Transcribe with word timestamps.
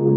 Welcome 0.00 0.16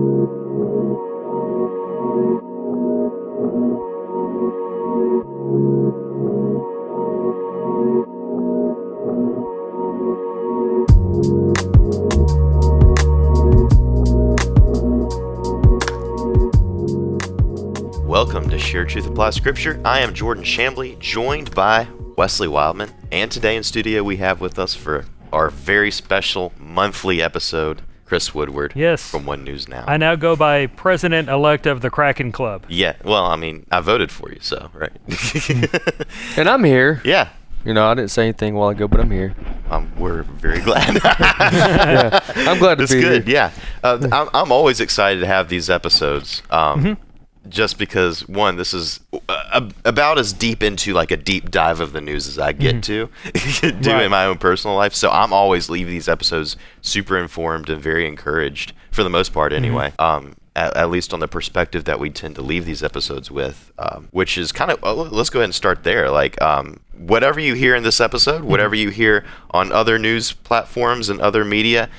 to 18.51 18.57
Shared 18.57 18.87
Truth 18.87 19.07
Applies 19.07 19.35
Scripture. 19.35 19.81
I 19.83 19.99
am 19.99 20.13
Jordan 20.13 20.45
Shambly, 20.45 20.97
joined 20.99 21.53
by 21.53 21.89
Wesley 22.15 22.47
Wildman. 22.47 22.89
And 23.11 23.29
today 23.29 23.57
in 23.57 23.63
studio, 23.63 24.01
we 24.01 24.15
have 24.15 24.39
with 24.39 24.57
us 24.57 24.73
for 24.73 25.03
our 25.33 25.49
very 25.49 25.91
special 25.91 26.53
monthly 26.57 27.21
episode, 27.21 27.81
Chris 28.05 28.33
Woodward. 28.35 28.73
Yes. 28.75 29.09
From 29.09 29.25
One 29.25 29.43
News 29.43 29.67
Now. 29.67 29.85
I 29.87 29.97
now 29.97 30.15
go 30.15 30.35
by 30.35 30.67
president 30.67 31.29
elect 31.29 31.65
of 31.65 31.81
the 31.81 31.89
Kraken 31.89 32.31
Club. 32.31 32.65
yeah, 32.69 32.93
well, 33.03 33.25
I 33.25 33.35
mean, 33.35 33.65
I 33.71 33.79
voted 33.81 34.11
for 34.11 34.31
you, 34.31 34.39
so, 34.41 34.69
right. 34.73 34.91
And 36.37 36.49
I'm 36.49 36.63
here. 36.63 37.01
yeah, 37.05 37.29
You 37.65 37.73
know, 37.73 37.85
I 37.87 37.93
didn't 37.93 38.11
say 38.11 38.23
anything 38.23 38.55
a 38.55 38.57
while 38.59 38.69
ago, 38.69 38.87
but 38.87 38.99
I'm 38.99 39.11
here. 39.11 39.33
um, 39.69 39.91
we're 39.97 40.23
very 40.23 40.59
glad. 40.61 40.99
Yeah, 41.03 42.19
I'm 42.35 42.59
glad 42.59 42.77
to 42.79 42.83
It's 42.83 42.93
be 42.93 43.01
good, 43.01 43.25
here. 43.27 43.35
yeah. 43.35 43.51
Uh, 43.83 44.07
I'm, 44.11 44.29
I'm 44.33 44.51
always 44.51 44.79
excited 44.79 45.19
to 45.21 45.27
have 45.27 45.49
these 45.49 45.69
episodes. 45.69 46.41
Um, 46.49 46.83
Mm-hmm. 46.83 47.02
Just 47.49 47.77
because 47.77 48.25
one, 48.27 48.55
this 48.55 48.73
is 48.73 49.01
uh, 49.27 49.69
about 49.83 50.17
as 50.17 50.31
deep 50.31 50.63
into 50.63 50.93
like 50.93 51.11
a 51.11 51.17
deep 51.17 51.51
dive 51.51 51.81
of 51.81 51.91
the 51.91 51.99
news 51.99 52.27
as 52.27 52.39
I 52.39 52.53
get 52.53 52.81
to 52.83 53.07
do 53.23 53.31
Mm-hmm. 53.31 53.87
Right. 53.89 54.03
in 54.05 54.11
my 54.11 54.25
own 54.25 54.37
personal 54.37 54.77
life. 54.77 54.93
So 54.93 55.09
I'm 55.11 55.33
always 55.33 55.69
leaving 55.69 55.91
these 55.93 56.07
episodes 56.07 56.55
super 56.81 57.17
informed 57.17 57.69
and 57.69 57.81
very 57.81 58.07
encouraged 58.07 58.71
for 58.91 59.03
the 59.03 59.09
most 59.09 59.33
part, 59.33 59.51
Mm-hmm. 59.51 59.65
anyway. 59.65 59.93
Um, 59.99 60.35
at, 60.55 60.77
at 60.77 60.89
least 60.91 61.13
on 61.13 61.19
the 61.19 61.27
perspective 61.27 61.83
that 61.85 61.99
we 61.99 62.09
tend 62.11 62.35
to 62.35 62.41
leave 62.43 62.63
these 62.65 62.83
episodes 62.83 63.29
with, 63.31 63.71
um, 63.79 64.07
which 64.11 64.37
is 64.37 64.51
kind 64.51 64.69
of 64.71 64.79
oh, 64.83 64.93
let's 64.93 65.29
go 65.31 65.39
ahead 65.39 65.45
and 65.45 65.55
start 65.55 65.83
there. 65.83 66.09
Like 66.11 66.39
um, 66.41 66.79
whatever 66.95 67.39
you 67.39 67.55
hear 67.55 67.75
in 67.75 67.83
this 67.83 67.99
episode, 67.99 68.41
Mm-hmm. 68.41 68.49
whatever 68.51 68.75
you 68.75 68.89
hear 68.89 69.25
on 69.51 69.71
other 69.71 69.97
news 69.99 70.31
platforms 70.31 71.09
and 71.09 71.19
other 71.19 71.43
media, 71.43 71.89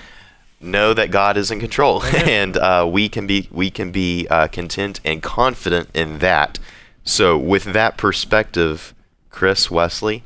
know 0.65 0.95
that 0.95 1.11
God 1.11 1.37
is 1.37 1.51
in 1.51 1.61
control, 1.61 2.03
and 2.05 2.57
uh, 2.57 2.89
we 2.91 3.09
can 3.09 3.27
be 3.27 3.49
we 3.53 3.71
can 3.71 3.91
be 3.93 4.27
uh, 4.29 4.49
content 4.49 5.01
and 5.05 5.23
confident 5.23 5.89
in 5.95 6.19
that. 6.19 6.59
So, 7.05 7.37
with 7.37 7.65
that 7.65 7.97
perspective, 7.99 8.95
Chris 9.31 9.71
Wesley, 9.71 10.25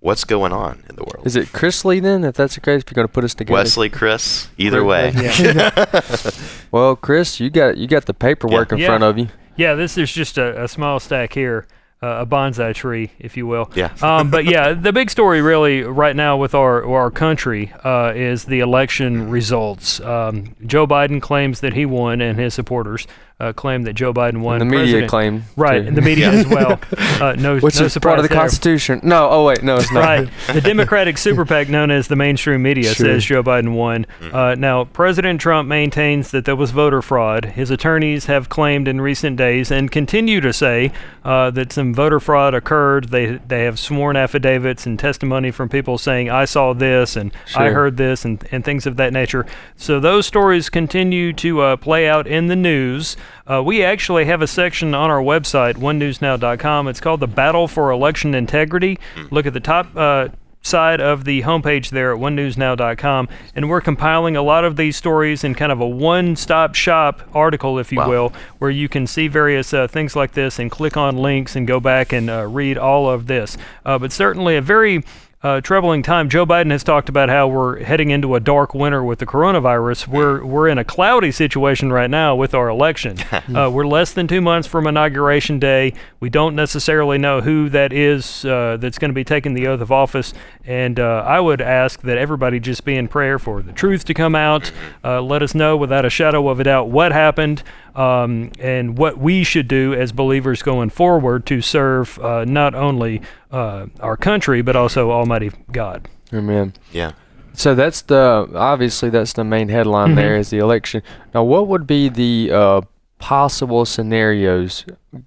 what's 0.00 0.24
going 0.24 0.52
on 0.52 0.84
in 0.90 0.96
the 0.96 1.04
world? 1.04 1.26
Is 1.26 1.36
it 1.36 1.48
Chrisley 1.48 2.02
then? 2.02 2.22
If 2.24 2.34
that's 2.34 2.54
the 2.54 2.60
case, 2.60 2.82
if 2.82 2.90
you're 2.90 2.94
gonna 2.96 3.08
put 3.08 3.24
us 3.24 3.34
together. 3.34 3.54
Wesley, 3.54 3.88
Chris, 3.88 4.48
either 4.58 4.84
way. 4.84 5.12
Well, 6.70 6.96
Chris, 6.96 7.38
you 7.38 7.50
got 7.50 7.76
you 7.76 7.86
got 7.86 8.06
the 8.06 8.14
paperwork 8.14 8.70
Yeah. 8.70 8.74
in 8.74 8.80
Yeah. 8.80 8.86
front 8.86 9.04
of 9.04 9.18
you. 9.18 9.28
Yeah, 9.56 9.74
this 9.74 9.98
is 9.98 10.10
just 10.10 10.38
a, 10.38 10.64
a 10.64 10.68
small 10.68 10.98
stack 11.00 11.34
here, 11.34 11.66
a 12.02 12.26
bonsai 12.26 12.74
tree, 12.74 13.10
if 13.18 13.36
you 13.36 13.46
will. 13.46 13.70
Yeah. 13.74 13.94
um, 14.02 14.30
but 14.30 14.44
yeah, 14.44 14.72
the 14.72 14.92
big 14.92 15.10
story 15.10 15.40
really 15.40 15.82
right 15.82 16.14
now 16.16 16.36
with 16.36 16.54
our 16.54 16.84
our 16.84 17.10
country 17.10 17.72
uh, 17.84 18.12
is 18.14 18.44
the 18.44 18.60
election 18.60 19.30
results. 19.30 20.00
Um, 20.00 20.54
Joe 20.66 20.86
Biden 20.86 21.22
claims 21.22 21.60
that 21.60 21.72
he 21.72 21.86
won, 21.86 22.20
and 22.20 22.38
his 22.38 22.54
supporters 22.54 23.06
uh, 23.42 23.52
claim 23.52 23.82
that 23.82 23.92
Joe 23.94 24.12
Biden 24.14 24.38
won. 24.40 24.60
And 24.60 24.70
the 24.70 24.76
media 24.76 24.84
president. 25.06 25.10
claim. 25.10 25.44
Right, 25.56 25.80
to- 25.82 25.88
and 25.88 25.96
the 25.96 26.02
media 26.02 26.30
as 26.32 26.46
well. 26.46 26.80
Uh, 27.20 27.34
no, 27.38 27.58
Which 27.60 27.78
no 27.78 27.86
is 27.86 27.98
part 27.98 28.18
of 28.18 28.22
the 28.22 28.28
there. 28.28 28.38
Constitution. 28.38 29.00
No, 29.02 29.28
oh 29.30 29.46
wait, 29.46 29.62
no, 29.62 29.76
it's 29.76 29.92
not. 29.92 30.00
Right. 30.04 30.28
The 30.52 30.60
Democratic 30.72 31.18
super 31.18 31.44
PAC, 31.44 31.68
known 31.68 31.90
as 31.90 32.08
the 32.08 32.16
mainstream 32.16 32.62
media, 32.62 32.94
Sure. 32.94 33.06
says 33.06 33.24
Joe 33.24 33.42
Biden 33.42 33.74
won. 33.74 34.06
Uh, 34.32 34.54
now, 34.58 34.84
President 34.84 35.40
Trump 35.40 35.68
maintains 35.68 36.30
that 36.30 36.44
there 36.44 36.56
was 36.56 36.70
voter 36.70 37.02
fraud. 37.02 37.44
His 37.46 37.70
attorneys 37.70 38.26
have 38.26 38.48
claimed 38.48 38.88
in 38.88 39.00
recent 39.00 39.36
days 39.36 39.70
and 39.70 39.90
continue 39.90 40.40
to 40.40 40.52
say 40.52 40.92
uh, 41.24 41.50
that 41.50 41.72
some 41.72 41.92
voter 41.94 42.20
fraud 42.20 42.54
occurred. 42.54 43.08
They 43.08 43.40
they 43.48 43.64
have 43.64 43.78
sworn 43.78 44.16
affidavits 44.16 44.86
and 44.86 44.98
testimony 44.98 45.50
from 45.50 45.68
people 45.68 45.98
saying, 45.98 46.30
"I 46.30 46.44
saw 46.44 46.72
this" 46.72 47.16
and 47.16 47.32
"I 47.56 47.70
heard 47.70 47.96
this" 47.96 48.24
and 48.24 48.42
and 48.52 48.64
things 48.64 48.86
of 48.86 48.96
that 48.96 49.12
nature. 49.12 49.46
So 49.76 49.98
those 50.00 50.26
stories 50.26 50.68
continue 50.68 51.32
to 51.34 51.60
uh, 51.60 51.76
play 51.76 52.08
out 52.08 52.26
in 52.26 52.46
the 52.46 52.56
news. 52.56 53.16
Uh, 53.46 53.62
we 53.64 53.82
actually 53.82 54.24
have 54.26 54.42
a 54.42 54.46
section 54.46 54.94
on 54.94 55.10
our 55.10 55.20
website, 55.20 55.74
onenewsnow.com. 55.74 56.88
It's 56.88 57.00
called 57.00 57.20
the 57.20 57.26
Battle 57.26 57.68
for 57.68 57.90
Election 57.90 58.34
Integrity. 58.34 58.98
Look 59.30 59.46
at 59.46 59.52
the 59.52 59.60
top 59.60 59.88
uh, 59.96 60.28
side 60.64 61.00
of 61.00 61.24
the 61.24 61.42
homepage 61.42 61.90
there 61.90 62.12
at 62.14 62.20
onenewsnow.com, 62.20 63.28
and 63.56 63.68
we're 63.68 63.80
compiling 63.80 64.36
a 64.36 64.42
lot 64.42 64.64
of 64.64 64.76
these 64.76 64.96
stories 64.96 65.42
in 65.42 65.54
kind 65.56 65.72
of 65.72 65.80
a 65.80 65.88
one-stop 65.88 66.74
shop 66.76 67.20
article, 67.34 67.78
if 67.80 67.90
you 67.90 67.98
Wow. 67.98 68.08
will, 68.08 68.32
where 68.58 68.70
you 68.70 68.88
can 68.88 69.06
see 69.08 69.26
various 69.26 69.74
uh, 69.74 69.88
things 69.88 70.14
like 70.14 70.32
this 70.32 70.58
and 70.60 70.70
click 70.70 70.96
on 70.96 71.16
links 71.16 71.56
and 71.56 71.66
go 71.66 71.80
back 71.80 72.12
and 72.12 72.30
uh, 72.30 72.46
read 72.46 72.78
all 72.78 73.10
of 73.10 73.26
this. 73.26 73.56
Uh, 73.84 73.98
but 73.98 74.12
certainly 74.12 74.56
a 74.56 74.62
very 74.62 75.02
uh, 75.42 75.60
troubling 75.60 76.02
time. 76.02 76.28
Joe 76.28 76.46
Biden 76.46 76.70
has 76.70 76.84
talked 76.84 77.08
about 77.08 77.28
how 77.28 77.48
we're 77.48 77.82
heading 77.82 78.10
into 78.10 78.36
a 78.36 78.40
dark 78.40 78.74
winter 78.74 79.02
with 79.02 79.18
the 79.18 79.26
coronavirus. 79.26 80.06
We're 80.06 80.44
we're 80.44 80.68
in 80.68 80.78
a 80.78 80.84
cloudy 80.84 81.32
situation 81.32 81.92
right 81.92 82.08
now 82.08 82.36
with 82.36 82.54
our 82.54 82.68
election. 82.68 83.18
uh, 83.54 83.68
we're 83.70 83.86
less 83.86 84.12
than 84.12 84.28
two 84.28 84.40
months 84.40 84.68
from 84.68 84.86
inauguration 84.86 85.58
day. 85.58 85.94
We 86.20 86.30
don't 86.30 86.54
necessarily 86.54 87.18
know 87.18 87.40
who 87.40 87.68
that 87.70 87.92
is 87.92 88.44
uh, 88.44 88.76
that's 88.78 88.98
going 88.98 89.10
to 89.10 89.14
be 89.14 89.24
taking 89.24 89.54
the 89.54 89.66
oath 89.66 89.80
of 89.80 89.90
office. 89.90 90.32
And 90.64 91.00
uh, 91.00 91.24
I 91.26 91.40
would 91.40 91.60
ask 91.60 92.00
that 92.02 92.18
everybody 92.18 92.60
just 92.60 92.84
be 92.84 92.96
in 92.96 93.08
prayer 93.08 93.38
for 93.38 93.62
the 93.62 93.72
truth 93.72 94.04
to 94.04 94.14
come 94.14 94.36
out. 94.36 94.70
Uh, 95.02 95.20
let 95.20 95.42
us 95.42 95.54
know 95.54 95.76
without 95.76 96.04
a 96.04 96.10
shadow 96.10 96.48
of 96.48 96.60
a 96.60 96.64
doubt 96.64 96.88
what 96.88 97.10
happened 97.10 97.64
um, 97.94 98.50
and 98.58 98.96
what 98.98 99.18
we 99.18 99.44
should 99.44 99.68
do 99.68 99.92
as 99.94 100.12
believers 100.12 100.62
going 100.62 100.90
forward 100.90 101.44
to 101.46 101.60
serve 101.60 102.18
uh, 102.18 102.44
not 102.44 102.74
only 102.74 103.20
uh, 103.50 103.86
our 104.00 104.16
country 104.16 104.62
but 104.62 104.76
also 104.76 105.10
Almighty 105.10 105.50
God. 105.70 106.08
Amen. 106.32 106.72
Yeah. 106.92 107.12
So 107.54 107.74
that's 107.74 108.00
the 108.02 108.48
obviously 108.54 109.10
that's 109.10 109.34
the 109.34 109.44
main 109.44 109.68
headline 109.68 110.08
Mm-hmm. 110.08 110.16
there 110.16 110.36
is 110.36 110.48
the 110.50 110.58
election. 110.58 111.02
Now, 111.34 111.44
what 111.44 111.68
would 111.68 111.86
be 111.86 112.08
the 112.08 112.50
uh, 112.50 112.80
possible 113.18 113.84
scenarios? 113.84 114.84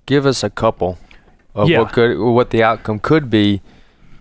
Give 0.07 0.25
us 0.25 0.43
a 0.43 0.49
couple 0.49 0.97
of 1.53 1.69
Yeah. 1.69 1.81
what 1.81 1.93
could 1.93 2.17
what 2.19 2.49
the 2.49 2.63
outcome 2.63 2.97
could 2.99 3.29
be. 3.29 3.61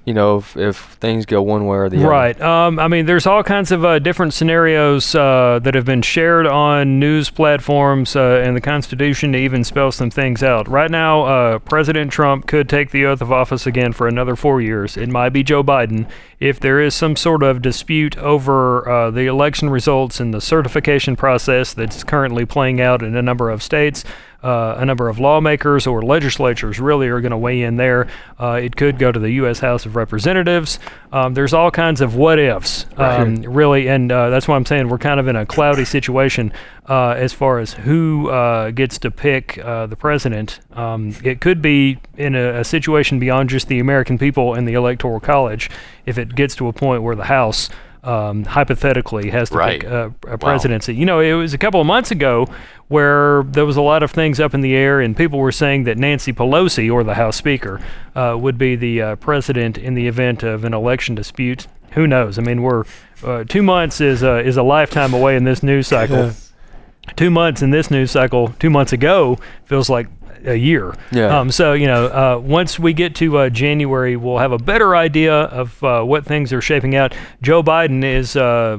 You 0.04 0.12
know, 0.12 0.36
if, 0.36 0.54
if 0.56 0.76
things 1.00 1.24
go 1.24 1.40
one 1.40 1.64
way 1.64 1.78
or 1.78 1.88
the 1.88 1.96
other. 1.96 2.08
Right. 2.08 2.38
Um, 2.38 2.78
I 2.78 2.88
mean, 2.88 3.06
there's 3.06 3.26
all 3.26 3.42
kinds 3.42 3.72
of 3.72 3.86
uh, 3.86 3.98
different 3.98 4.34
scenarios 4.34 5.14
uh, 5.14 5.60
that 5.62 5.74
have 5.74 5.86
been 5.86 6.02
shared 6.02 6.46
on 6.46 6.98
news 6.98 7.30
platforms 7.30 8.14
uh, 8.14 8.42
and 8.44 8.54
the 8.54 8.60
Constitution 8.60 9.32
to 9.32 9.38
even 9.38 9.64
spell 9.64 9.90
some 9.90 10.10
things 10.10 10.42
out. 10.42 10.68
Right 10.68 10.90
now, 10.90 11.22
uh, 11.22 11.58
President 11.60 12.12
Trump 12.12 12.46
could 12.46 12.68
take 12.68 12.90
the 12.90 13.06
oath 13.06 13.22
of 13.22 13.32
office 13.32 13.66
again 13.66 13.94
for 13.94 14.06
another 14.06 14.36
four 14.36 14.60
years. 14.60 14.98
It 14.98 15.08
might 15.08 15.30
be 15.30 15.42
Joe 15.42 15.64
Biden. 15.64 16.06
If 16.38 16.60
there 16.60 16.80
is 16.80 16.94
some 16.94 17.16
sort 17.16 17.42
of 17.42 17.62
dispute 17.62 18.18
over 18.18 18.86
uh, 18.86 19.10
the 19.10 19.24
election 19.24 19.70
results 19.70 20.20
and 20.20 20.34
the 20.34 20.40
certification 20.42 21.16
process 21.16 21.72
that's 21.72 22.04
currently 22.04 22.44
playing 22.44 22.78
out 22.82 23.02
in 23.02 23.16
a 23.16 23.22
number 23.22 23.48
of 23.48 23.62
states, 23.62 24.04
uh, 24.44 24.76
a 24.78 24.84
number 24.84 25.08
of 25.08 25.18
lawmakers 25.18 25.86
or 25.86 26.02
legislatures 26.02 26.78
really 26.78 27.08
are 27.08 27.20
going 27.20 27.30
to 27.30 27.38
weigh 27.38 27.62
in 27.62 27.76
there. 27.76 28.08
Uh, 28.38 28.60
it 28.62 28.76
could 28.76 28.98
go 28.98 29.10
to 29.10 29.18
the 29.18 29.30
U.S. 29.32 29.58
House 29.58 29.86
of 29.86 29.96
Representatives. 29.96 30.78
Um, 31.12 31.32
there's 31.32 31.54
all 31.54 31.70
kinds 31.70 32.00
of 32.02 32.14
what 32.14 32.38
ifs, 32.38 32.84
um, 32.98 33.36
really, 33.42 33.88
and 33.88 34.12
uh, 34.12 34.28
that's 34.28 34.46
why 34.46 34.56
I'm 34.56 34.66
saying 34.66 34.88
we're 34.88 34.98
kind 34.98 35.18
of 35.18 35.28
in 35.28 35.36
a 35.36 35.46
cloudy 35.46 35.86
situation 35.86 36.52
uh, 36.88 37.10
as 37.10 37.32
far 37.32 37.58
as 37.58 37.72
who 37.72 38.28
uh, 38.28 38.70
gets 38.70 38.98
to 38.98 39.10
pick 39.10 39.58
uh, 39.58 39.86
the 39.86 39.96
president. 39.96 40.60
Um, 40.72 41.14
it 41.24 41.40
could 41.40 41.62
be 41.62 41.98
in 42.16 42.34
a, 42.34 42.60
a 42.60 42.64
situation 42.64 43.18
beyond 43.18 43.48
just 43.48 43.68
the 43.68 43.78
American 43.78 44.18
people 44.18 44.54
and 44.54 44.68
the 44.68 44.74
Electoral 44.74 45.20
College 45.20 45.70
if 46.04 46.18
it 46.18 46.34
gets 46.34 46.54
to 46.56 46.68
a 46.68 46.72
point 46.72 47.02
where 47.02 47.16
the 47.16 47.24
House. 47.24 47.70
Um, 48.04 48.44
hypothetically, 48.44 49.30
has 49.30 49.48
to 49.48 49.56
Right. 49.56 49.80
pick 49.80 49.88
a, 49.90 50.12
a 50.28 50.36
presidency. 50.36 50.94
You 50.94 51.06
know, 51.06 51.20
it 51.20 51.32
was 51.32 51.54
a 51.54 51.58
couple 51.58 51.80
of 51.80 51.86
months 51.86 52.10
ago 52.10 52.46
where 52.88 53.42
there 53.44 53.64
was 53.64 53.76
a 53.78 53.82
lot 53.82 54.02
of 54.02 54.10
things 54.10 54.38
up 54.38 54.52
in 54.52 54.60
the 54.60 54.74
air, 54.76 55.00
and 55.00 55.16
people 55.16 55.38
were 55.38 55.50
saying 55.52 55.84
that 55.84 55.96
Nancy 55.96 56.30
Pelosi, 56.32 56.92
or 56.92 57.02
the 57.02 57.14
House 57.14 57.36
Speaker, 57.36 57.80
uh, 58.14 58.36
would 58.38 58.58
be 58.58 58.76
the 58.76 59.00
uh, 59.00 59.16
president 59.16 59.78
in 59.78 59.94
the 59.94 60.06
event 60.06 60.42
of 60.42 60.64
an 60.64 60.74
election 60.74 61.14
dispute. 61.14 61.66
Who 61.92 62.06
knows? 62.06 62.38
I 62.38 62.42
mean, 62.42 62.60
we're 62.60 62.84
uh, 63.24 63.44
two 63.44 63.62
months 63.62 64.00
is 64.02 64.22
uh, 64.22 64.42
is 64.44 64.56
a 64.58 64.62
lifetime 64.62 65.14
away 65.14 65.34
in 65.36 65.44
this 65.44 65.62
news 65.62 65.86
cycle. 65.86 66.32
Two 67.16 67.30
months 67.30 67.60
in 67.60 67.70
this 67.70 67.90
news 67.90 68.10
cycle, 68.10 68.54
two 68.58 68.70
months 68.70 68.92
ago, 68.94 69.38
feels 69.66 69.90
like 69.90 70.06
a 70.46 70.54
year. 70.56 70.94
Yeah. 71.10 71.38
Um, 71.38 71.50
so 71.50 71.72
you 71.72 71.86
know, 71.86 72.06
uh, 72.06 72.38
once 72.42 72.78
we 72.78 72.92
get 72.92 73.14
to 73.16 73.38
uh, 73.38 73.48
January, 73.50 74.16
we'll 74.16 74.38
have 74.38 74.52
a 74.52 74.58
better 74.58 74.94
idea 74.96 75.34
of 75.34 75.82
uh, 75.82 76.02
what 76.02 76.24
things 76.24 76.52
are 76.52 76.60
shaping 76.60 76.94
out. 76.96 77.14
Joe 77.42 77.62
Biden 77.62 78.04
is 78.04 78.36
uh, 78.36 78.78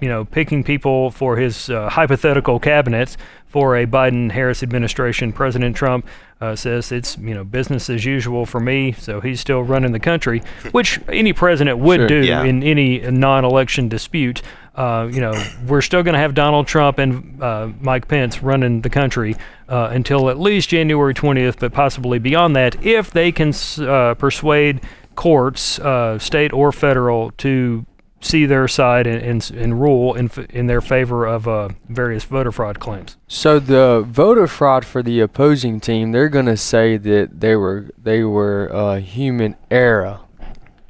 you 0.00 0.08
know, 0.08 0.24
picking 0.24 0.64
people 0.64 1.10
for 1.10 1.36
his 1.36 1.70
uh, 1.70 1.88
hypothetical 1.88 2.58
cabinets 2.58 3.16
for 3.46 3.76
a 3.76 3.86
Biden-Harris 3.86 4.62
administration. 4.64 5.32
President 5.32 5.76
Trump 5.76 6.04
uh, 6.40 6.56
says 6.56 6.90
it's 6.90 7.16
you 7.18 7.32
know 7.32 7.44
business 7.44 7.88
as 7.88 8.04
usual 8.04 8.44
for 8.44 8.58
me, 8.60 8.92
so 8.92 9.20
he's 9.20 9.40
still 9.40 9.62
running 9.62 9.92
the 9.92 10.00
country, 10.00 10.42
which 10.72 10.98
any 11.08 11.32
president 11.32 11.78
would 11.78 12.00
Sure. 12.00 12.08
do 12.08 12.24
Yeah. 12.24 12.42
in 12.42 12.62
any 12.64 12.98
non-election 12.98 13.88
dispute. 13.88 14.42
Uh, 14.74 15.08
you 15.12 15.20
know, 15.20 15.32
we're 15.66 15.80
still 15.80 16.02
going 16.02 16.14
to 16.14 16.18
have 16.18 16.34
Donald 16.34 16.66
Trump 16.66 16.98
and 16.98 17.40
uh, 17.42 17.68
Mike 17.80 18.08
Pence 18.08 18.42
running 18.42 18.80
the 18.80 18.90
country 18.90 19.36
uh, 19.68 19.88
until 19.92 20.30
at 20.30 20.38
least 20.38 20.68
January 20.68 21.14
20th, 21.14 21.60
but 21.60 21.72
possibly 21.72 22.18
beyond 22.18 22.56
that, 22.56 22.84
if 22.84 23.10
they 23.12 23.30
can 23.30 23.52
uh, 23.78 24.14
persuade 24.14 24.80
courts, 25.14 25.78
uh, 25.78 26.18
state 26.18 26.52
or 26.52 26.72
federal, 26.72 27.30
to 27.32 27.86
see 28.24 28.46
their 28.46 28.66
side 28.66 29.06
and, 29.06 29.22
and, 29.22 29.50
and 29.50 29.80
rule 29.80 30.14
in, 30.14 30.30
in 30.50 30.66
their 30.66 30.80
favor 30.80 31.26
of 31.26 31.46
uh, 31.46 31.68
various 31.88 32.24
voter 32.24 32.50
fraud 32.50 32.80
claims. 32.80 33.16
So 33.28 33.58
the 33.58 34.04
voter 34.06 34.46
fraud 34.46 34.84
for 34.84 35.02
the 35.02 35.20
opposing 35.20 35.80
team, 35.80 36.12
they're 36.12 36.28
gonna 36.28 36.56
say 36.56 36.96
that 36.96 37.40
they 37.40 37.54
were 37.54 37.90
they 38.02 38.24
were 38.24 38.74
uh, 38.74 39.00
human 39.00 39.56
error. 39.70 40.20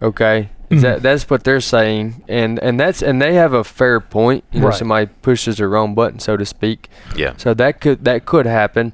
Okay, 0.00 0.50
Is 0.70 0.78
Mhm. 0.78 0.82
that 0.82 1.02
that's 1.02 1.28
what 1.28 1.44
they're 1.44 1.61
saying, 1.61 2.25
and 2.28 2.58
and 2.62 2.81
that's 2.81 3.02
and 3.02 3.20
they 3.20 3.34
have 3.34 3.52
a 3.52 3.64
fair 3.64 4.00
point. 4.00 4.44
You 4.52 4.61
know, 4.61 4.66
Right. 4.69 4.75
somebody 4.76 5.06
pushes 5.22 5.58
the 5.58 5.69
wrong 5.69 5.94
button, 5.94 6.19
so 6.20 6.37
to 6.37 6.44
speak. 6.46 6.88
Yeah. 7.16 7.34
So 7.37 7.52
that 7.55 7.81
could 7.81 8.05
that 8.05 8.25
could 8.25 8.46
happen. 8.46 8.93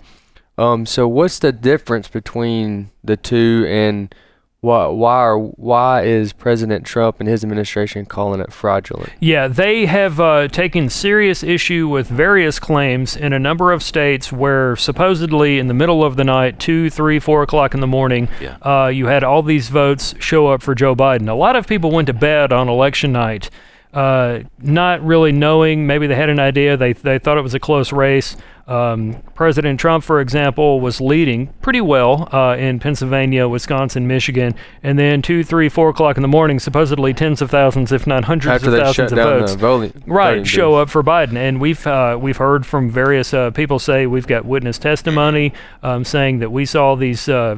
Um, 0.59 0.85
so 0.85 1.07
what's 1.09 1.39
the 1.39 1.53
difference 1.53 2.09
between 2.09 2.91
the 3.05 3.17
two, 3.17 3.65
and 3.69 4.15
why 4.61 4.87
why 4.89 5.15
are, 5.17 5.39
why 5.39 6.03
is 6.03 6.33
President 6.33 6.85
Trump 6.85 7.19
and 7.21 7.29
his 7.29 7.43
administration 7.43 8.05
calling 8.05 8.41
it 8.41 8.53
fraudulent? 8.53 9.11
Yeah, 9.19 9.49
they 9.49 9.87
have 9.87 10.21
uh, 10.21 10.49
taken 10.49 10.89
serious 10.91 11.43
issue 11.43 11.89
with 11.89 12.09
various 12.09 12.59
claims 12.59 13.17
in 13.17 13.33
a 13.33 13.39
number 13.39 13.73
of 13.73 13.83
states 13.83 14.31
where 14.31 14.77
supposedly 14.77 15.59
in 15.59 15.69
the 15.69 15.75
middle 15.75 16.05
of 16.05 16.17
the 16.17 16.25
night, 16.25 16.59
two, 16.59 16.91
three, 16.91 17.19
four 17.19 17.43
o'clock 17.43 17.73
in 17.75 17.81
the 17.81 17.87
morning, 17.87 18.29
Yeah. 18.41 18.57
uh, 18.61 18.89
you 18.89 19.07
had 19.07 19.25
all 19.25 19.43
these 19.43 19.69
votes 19.71 20.15
show 20.21 20.49
up 20.49 20.61
for 20.63 20.75
Joe 20.75 20.95
Biden. 20.95 21.29
A 21.29 21.35
lot 21.35 21.57
of 21.57 21.67
people 21.67 21.91
went 21.91 22.07
to 22.09 22.13
bed 22.15 22.53
on 22.53 22.69
election 22.69 23.13
night, 23.13 23.49
uh, 23.93 24.41
not 24.59 25.05
really 25.05 25.33
knowing. 25.33 25.87
Maybe 25.87 26.07
they 26.07 26.15
had 26.15 26.31
an 26.31 26.39
idea. 26.39 26.77
They 26.77 26.93
they 26.93 27.19
thought 27.19 27.39
it 27.39 27.43
was 27.43 27.55
a 27.55 27.61
close 27.61 27.93
race. 27.93 28.37
Um, 28.69 29.21
President 29.35 29.81
Trump, 29.81 30.05
for 30.05 30.21
example, 30.21 30.81
was 30.81 31.01
leading 31.01 31.49
pretty 31.61 31.81
well 31.81 32.29
uh, 32.33 32.57
in 32.57 32.79
Pennsylvania, 32.79 33.49
Wisconsin, 33.49 34.07
Michigan, 34.07 34.55
and 34.85 34.97
then 34.97 35.23
two, 35.23 35.43
three, 35.43 35.69
four 35.69 35.89
o'clock 35.89 36.17
in 36.17 36.23
the 36.23 36.29
morning, 36.29 36.61
supposedly 36.61 37.13
tens 37.13 37.43
of 37.43 37.51
thousands, 37.51 37.91
if 37.91 38.07
not 38.07 38.23
hundreds 38.25 38.63
After 38.63 38.73
of 38.73 38.81
thousands 38.81 39.11
of 39.11 39.19
votes 39.19 39.55
voting, 39.55 40.05
right 40.07 40.31
voting 40.31 40.45
show 40.45 40.71
booths. 40.71 40.83
up 40.83 40.91
for 40.91 41.03
Biden 41.03 41.37
and 41.37 41.61
we've 41.61 41.85
uh, 41.85 42.17
we've 42.21 42.37
heard 42.37 42.65
from 42.65 42.91
various 42.91 43.35
uh, 43.35 43.51
people 43.51 43.81
say 43.81 44.07
we've 44.07 44.27
got 44.27 44.45
witness 44.45 44.79
testimony 44.79 45.53
um, 45.83 46.05
saying 46.05 46.39
that 46.39 46.53
we 46.53 46.65
saw 46.65 46.95
these 46.95 47.29
uh, 47.29 47.57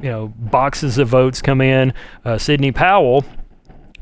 you 0.00 0.08
know 0.08 0.28
boxes 0.28 0.96
of 0.96 1.08
votes 1.08 1.42
come 1.42 1.60
in 1.60 1.92
uh, 2.24 2.38
Sidney 2.38 2.72
Powell 2.72 3.24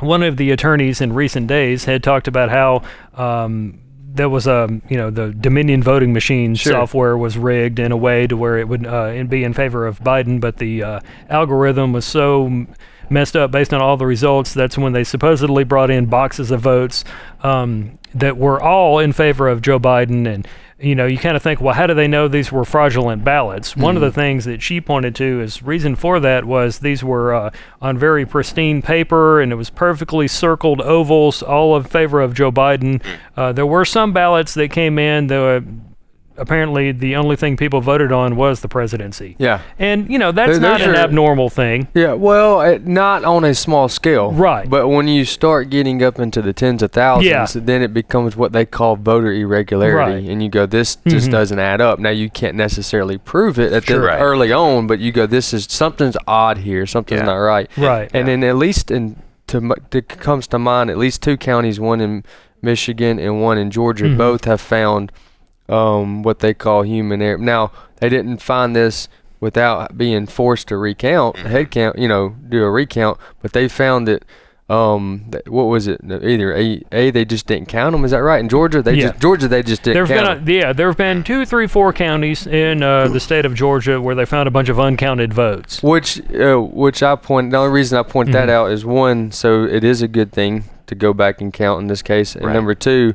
one 0.03 0.23
of 0.23 0.37
the 0.37 0.51
attorneys 0.51 1.01
in 1.01 1.13
recent 1.13 1.47
days 1.47 1.85
had 1.85 2.03
talked 2.03 2.29
about 2.29 2.51
how 2.51 2.83
um, 3.15 3.79
there 4.15 4.29
was 4.29 4.47
a 4.47 4.69
you 4.89 4.97
know 4.97 5.11
the 5.11 5.33
Dominion 5.33 5.83
voting 5.83 6.13
machine 6.13 6.55
Sure. 6.55 6.73
software 6.73 7.17
was 7.17 7.39
rigged 7.39 7.79
in 7.79 7.93
a 7.93 7.97
way 7.97 8.27
to 8.27 8.37
where 8.37 8.59
it 8.59 8.69
would 8.69 8.87
uh, 8.87 9.23
be 9.25 9.45
in 9.45 9.55
favor 9.55 9.87
of 9.87 10.01
Biden, 10.01 10.41
but 10.41 10.59
the 10.59 10.83
uh, 10.83 11.01
algorithm 11.29 11.93
was 11.93 12.05
so 12.05 12.67
messed 13.09 13.37
up 13.37 13.51
based 13.51 13.73
on 13.73 13.81
all 13.81 13.97
the 13.97 14.07
results. 14.07 14.53
That's 14.55 14.77
when 14.77 14.93
they 14.93 15.05
supposedly 15.05 15.65
brought 15.65 15.91
in 15.91 16.07
boxes 16.07 16.51
of 16.51 16.61
votes 16.61 17.05
um, 17.43 17.99
that 18.15 18.37
were 18.37 18.61
all 18.61 18.99
in 18.99 19.13
favor 19.13 19.49
of 19.49 19.63
Joe 19.63 19.79
Biden 19.79 20.27
and. 20.27 20.47
You 20.83 20.97
know, 20.97 21.07
you 21.07 21.17
kind 21.17 21.37
of 21.37 21.43
think, 21.43 21.61
well, 21.61 21.75
how 21.75 21.87
do 21.87 21.95
they 21.95 22.09
know 22.09 22.27
these 22.27 22.51
were 22.51 22.65
fraudulent 22.65 23.23
ballots? 23.23 23.77
One 23.77 23.95
of 23.95 24.03
the 24.03 24.11
things 24.11 24.45
that 24.47 24.63
she 24.63 24.81
pointed 24.81 25.15
to 25.15 25.41
as 25.41 25.63
reason 25.63 25.95
for 25.95 26.19
that 26.19 26.45
was 26.45 26.81
these 26.81 27.05
were 27.05 27.33
uh, 27.33 27.51
on 27.81 27.97
very 27.97 28.27
pristine 28.27 28.83
paper 28.83 29.41
and 29.41 29.53
it 29.53 29.55
was 29.55 29.71
perfectly 29.71 30.27
circled 30.27 30.81
ovals, 30.81 31.41
all 31.41 31.77
in 31.77 31.85
favor 31.85 32.21
of 32.21 32.35
Joe 32.35 32.51
Biden. 32.51 33.01
Uh, 33.37 33.53
there 33.53 33.67
were 33.67 33.85
some 33.85 34.13
ballots 34.13 34.55
that 34.55 34.73
came 34.73 34.99
in 34.99 35.29
that 35.29 35.39
were, 35.39 35.65
apparently 36.37 36.93
the 36.93 37.17
only 37.17 37.37
thing 37.37 37.57
people 37.57 37.81
voted 37.81 38.13
on 38.13 38.37
was 38.37 38.61
the 38.61 38.69
presidency. 38.69 39.37
Yeah. 39.39 39.61
And, 39.79 40.09
you 40.11 40.19
know, 40.19 40.33
that's 40.33 40.59
There- 40.59 40.61
not 40.61 40.81
an 40.81 40.91
are- 40.91 40.97
abnormal 40.97 41.49
thing. 41.51 41.89
Yeah, 41.95 42.13
well, 42.15 42.61
uh, 42.61 42.79
not 42.85 43.25
on 43.25 43.45
a 43.45 43.55
small 43.55 43.89
scale. 43.89 44.33
Right. 44.33 44.69
But 44.69 44.89
when 44.89 45.09
you 45.09 45.25
start 45.25 45.71
getting 45.71 46.03
up 46.03 46.19
into 46.19 46.43
the 46.43 46.53
tens 46.53 46.83
of 46.83 46.93
thousands, 46.93 47.27
Yeah. 47.57 47.63
then 47.65 47.83
it 47.83 47.93
becomes 47.95 48.37
what 48.37 48.53
they 48.53 48.65
call 48.65 48.97
voter 48.97 49.33
irregularity. 49.33 50.13
Right. 50.23 50.31
And 50.31 50.43
you 50.43 50.49
go, 50.49 50.67
this 50.67 50.97
just 51.07 51.29
Mhm. 51.29 51.33
doesn't 51.33 51.59
add 51.59 51.81
up. 51.81 51.99
Now, 51.99 52.11
you 52.11 52.31
can't 52.31 52.57
necessarily 52.57 53.19
prove 53.19 53.59
it 53.59 53.73
at 53.73 53.87
the 53.87 54.01
Right. 54.01 54.21
early 54.21 54.53
on, 54.53 54.87
but 54.87 54.99
you 55.01 55.13
go, 55.13 55.27
this 55.27 55.53
is 55.53 55.67
something's 55.69 56.17
odd 56.27 56.59
here. 56.59 56.87
Something's 56.87 57.21
Yeah. 57.21 57.27
not 57.27 57.37
right. 57.37 57.71
Right. 57.77 58.11
And 58.15 58.27
then 58.29 58.43
at 58.45 58.57
least 58.57 58.91
in 58.91 59.17
to, 59.49 59.75
to 59.91 60.01
comes 60.01 60.47
to 60.47 60.59
mind, 60.59 60.89
at 60.89 60.97
least 60.97 61.23
two 61.23 61.37
counties, 61.37 61.79
one 61.79 62.01
in 62.01 62.25
Michigan 62.63 63.19
and 63.19 63.43
one 63.43 63.59
in 63.59 63.71
Georgia, 63.71 64.05
Mhm. 64.07 64.17
both 64.17 64.45
have 64.47 64.61
found 64.63 65.13
um, 65.73 66.23
what 66.23 66.39
they 66.41 66.55
call 66.55 66.83
human 66.83 67.23
error. 67.23 67.39
Now 67.39 67.73
they 67.97 68.09
didn't 68.09 68.39
find 68.39 68.75
this 68.77 69.09
without 69.41 69.97
being 69.99 70.27
forced 70.27 70.69
to 70.69 70.77
recount, 70.77 71.37
Mm-hmm. 71.37 71.49
head 71.49 71.71
count, 71.71 71.99
you 71.99 72.07
know, 72.09 72.37
do 72.49 72.63
a 72.63 72.71
recount, 72.71 73.19
but 73.41 73.53
they 73.53 73.69
found 73.69 74.07
that. 74.09 74.25
Um, 74.71 75.25
that, 75.31 75.49
what 75.51 75.65
was 75.65 75.87
it? 75.87 76.01
Either 76.03 76.55
a, 76.57 76.83
a 76.93 77.11
they 77.11 77.27
just 77.27 77.47
didn't 77.47 77.69
count 77.69 77.93
them. 77.93 78.05
Is 78.07 78.13
that 78.13 78.23
right? 78.23 78.41
In 78.41 78.49
Georgia, 78.49 78.81
they 78.81 78.95
Yeah. 78.95 79.09
just 79.09 79.21
Georgia 79.21 79.47
they 79.47 79.63
just 79.63 79.83
didn't 79.83 79.97
There've 79.97 80.09
been 80.09 80.25
count 80.25 80.49
a, 80.49 80.53
yeah, 80.53 80.73
there 80.73 80.87
have 80.87 80.97
been 80.97 81.23
two, 81.25 81.45
three, 81.45 81.67
four 81.67 81.93
counties 81.93 82.47
in 82.47 82.83
uh, 82.83 83.09
the 83.09 83.21
state 83.21 83.45
of 83.45 83.53
Georgia 83.55 84.01
where 84.01 84.15
they 84.15 84.25
found 84.25 84.49
a 84.49 84.51
bunch 84.51 84.71
of 84.71 84.79
uncounted 84.79 85.35
votes. 85.35 85.83
Which, 85.83 86.21
uh, 86.33 86.57
which 86.59 87.03
I 87.03 87.17
point. 87.17 87.51
The 87.51 87.59
only 87.59 87.73
reason 87.73 87.99
I 87.99 88.03
point 88.03 88.33
that 88.33 88.49
Mhm. 88.49 88.53
out 88.53 88.71
is 88.71 88.87
one, 88.87 89.31
so 89.31 89.65
it 89.65 89.85
is 89.85 90.01
a 90.01 90.09
good 90.09 90.33
thing 90.33 90.65
to 90.87 90.95
go 90.95 91.13
back 91.13 91.43
and 91.43 91.53
count 91.53 91.83
in 91.83 91.89
this 91.89 92.01
case, 92.01 92.35
and 92.35 92.47
Right. 92.47 92.55
number 92.55 92.75
two, 92.75 93.15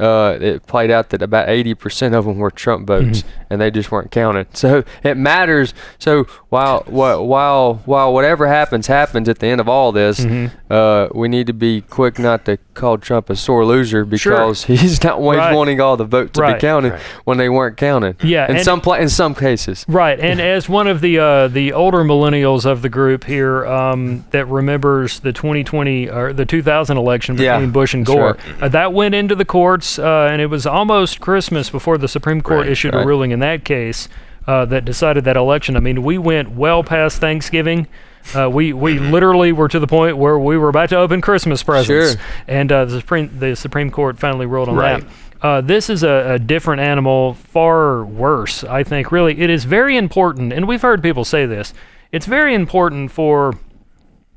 uh, 0.00 0.38
it 0.40 0.66
played 0.66 0.90
out 0.90 1.10
that 1.10 1.22
about 1.22 1.48
eighty 1.48 1.74
percent 1.74 2.14
of 2.14 2.24
them 2.24 2.38
were 2.38 2.50
Trump 2.50 2.86
votes, 2.86 3.24
and 3.50 3.60
they 3.60 3.70
just 3.70 3.90
weren't 3.90 4.10
counted. 4.10 4.56
So 4.56 4.84
it 5.02 5.16
matters. 5.16 5.74
So 5.98 6.24
while 6.50 6.84
while 6.86 7.26
while 7.26 7.74
while 7.84 8.12
whatever 8.14 8.46
happens 8.46 8.86
happens 8.86 9.28
at 9.28 9.38
the 9.40 9.46
end 9.48 9.60
of 9.60 9.68
all 9.68 9.90
this, 9.92 10.20
Mhm. 10.20 10.50
uh, 10.70 11.08
we 11.14 11.28
need 11.28 11.46
to 11.48 11.52
be 11.52 11.80
quick 11.82 12.18
not 12.18 12.44
to 12.44 12.58
call 12.74 12.96
Trump 12.98 13.28
a 13.30 13.34
sore 13.36 13.64
loser 13.64 14.04
because 14.04 14.64
he's 14.66 15.02
not 15.02 15.14
always 15.14 15.38
Right. 15.38 15.54
wanting 15.54 15.80
all 15.80 15.96
the 15.96 16.04
votes 16.04 16.32
to 16.34 16.42
Right. 16.42 16.54
be 16.54 16.60
counted 16.60 16.92
Right. 16.92 17.00
when 17.24 17.38
they 17.38 17.48
weren't 17.48 17.76
counted. 17.76 18.16
Yeah, 18.22 18.50
in 18.50 18.62
some 18.62 18.80
pla- 18.80 18.94
in 18.98 19.08
some 19.08 19.34
cases. 19.34 19.84
Right, 19.88 20.18
and 20.20 20.40
as 20.40 20.68
one 20.68 20.86
of 20.86 21.00
the 21.00 21.18
uh, 21.18 21.48
the 21.48 21.72
older 21.72 22.04
millennials 22.04 22.64
of 22.64 22.82
the 22.82 22.88
group 22.88 23.24
here 23.24 23.66
um, 23.66 24.24
that 24.30 24.46
remembers 24.46 25.18
the 25.20 25.32
2020 25.32 26.08
or 26.08 26.32
the 26.32 26.44
2000 26.44 26.96
election 26.96 27.36
Yeah, 27.36 27.56
between 27.56 27.70
Bush 27.72 27.94
and 27.94 28.06
Gore, 28.06 28.32
right. 28.32 28.62
uh, 28.62 28.68
that 28.68 28.92
went 28.92 29.14
into 29.14 29.34
the 29.34 29.44
courts, 29.44 29.87
uh, 29.96 30.26
and 30.28 30.42
it 30.42 30.46
was 30.46 30.66
almost 30.66 31.20
Christmas 31.20 31.70
before 31.70 31.98
the 31.98 32.08
Supreme 32.08 32.40
Court 32.40 32.62
Right, 32.62 32.70
issued 32.72 32.96
a 32.96 33.06
ruling 33.06 33.30
in 33.30 33.38
that 33.38 33.64
case 33.64 34.08
uh, 34.48 34.64
that 34.64 34.84
decided 34.84 35.22
that 35.24 35.36
election. 35.36 35.76
I 35.76 35.80
mean, 35.80 36.02
we 36.02 36.18
went 36.18 36.50
well 36.50 36.82
past 36.82 37.20
Thanksgiving. 37.20 37.86
Uh, 38.34 38.50
we 38.50 38.72
we 38.72 38.98
literally 38.98 39.52
were 39.52 39.68
to 39.68 39.78
the 39.78 39.86
point 39.86 40.16
where 40.18 40.36
we 40.38 40.58
were 40.58 40.68
about 40.68 40.88
to 40.88 40.96
open 40.96 41.20
Christmas 41.20 41.62
presents, 41.62 42.12
Sure. 42.14 42.20
and 42.48 42.72
uh, 42.72 42.84
the 42.86 42.98
Supreme 43.00 43.30
the 43.38 43.54
Supreme 43.54 43.90
Court 43.92 44.18
finally 44.18 44.46
ruled 44.46 44.68
on 44.68 44.74
Right. 44.74 45.00
that. 45.00 45.10
Uh, 45.40 45.60
this 45.60 45.88
is 45.88 46.02
a, 46.02 46.32
a 46.34 46.38
different 46.40 46.80
animal, 46.80 47.34
far 47.34 48.04
worse, 48.04 48.64
I 48.64 48.82
think. 48.82 49.12
Really, 49.12 49.40
it 49.40 49.48
is 49.50 49.64
very 49.64 49.96
important, 49.96 50.52
and 50.52 50.66
we've 50.66 50.82
heard 50.82 51.00
people 51.00 51.24
say 51.24 51.46
this. 51.46 51.72
It's 52.10 52.26
very 52.26 52.54
important 52.54 53.12
for 53.12 53.54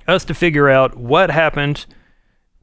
us 0.07 0.23
to 0.25 0.33
figure 0.35 0.69
out 0.69 0.95
what 0.95 1.31
happened 1.31 1.85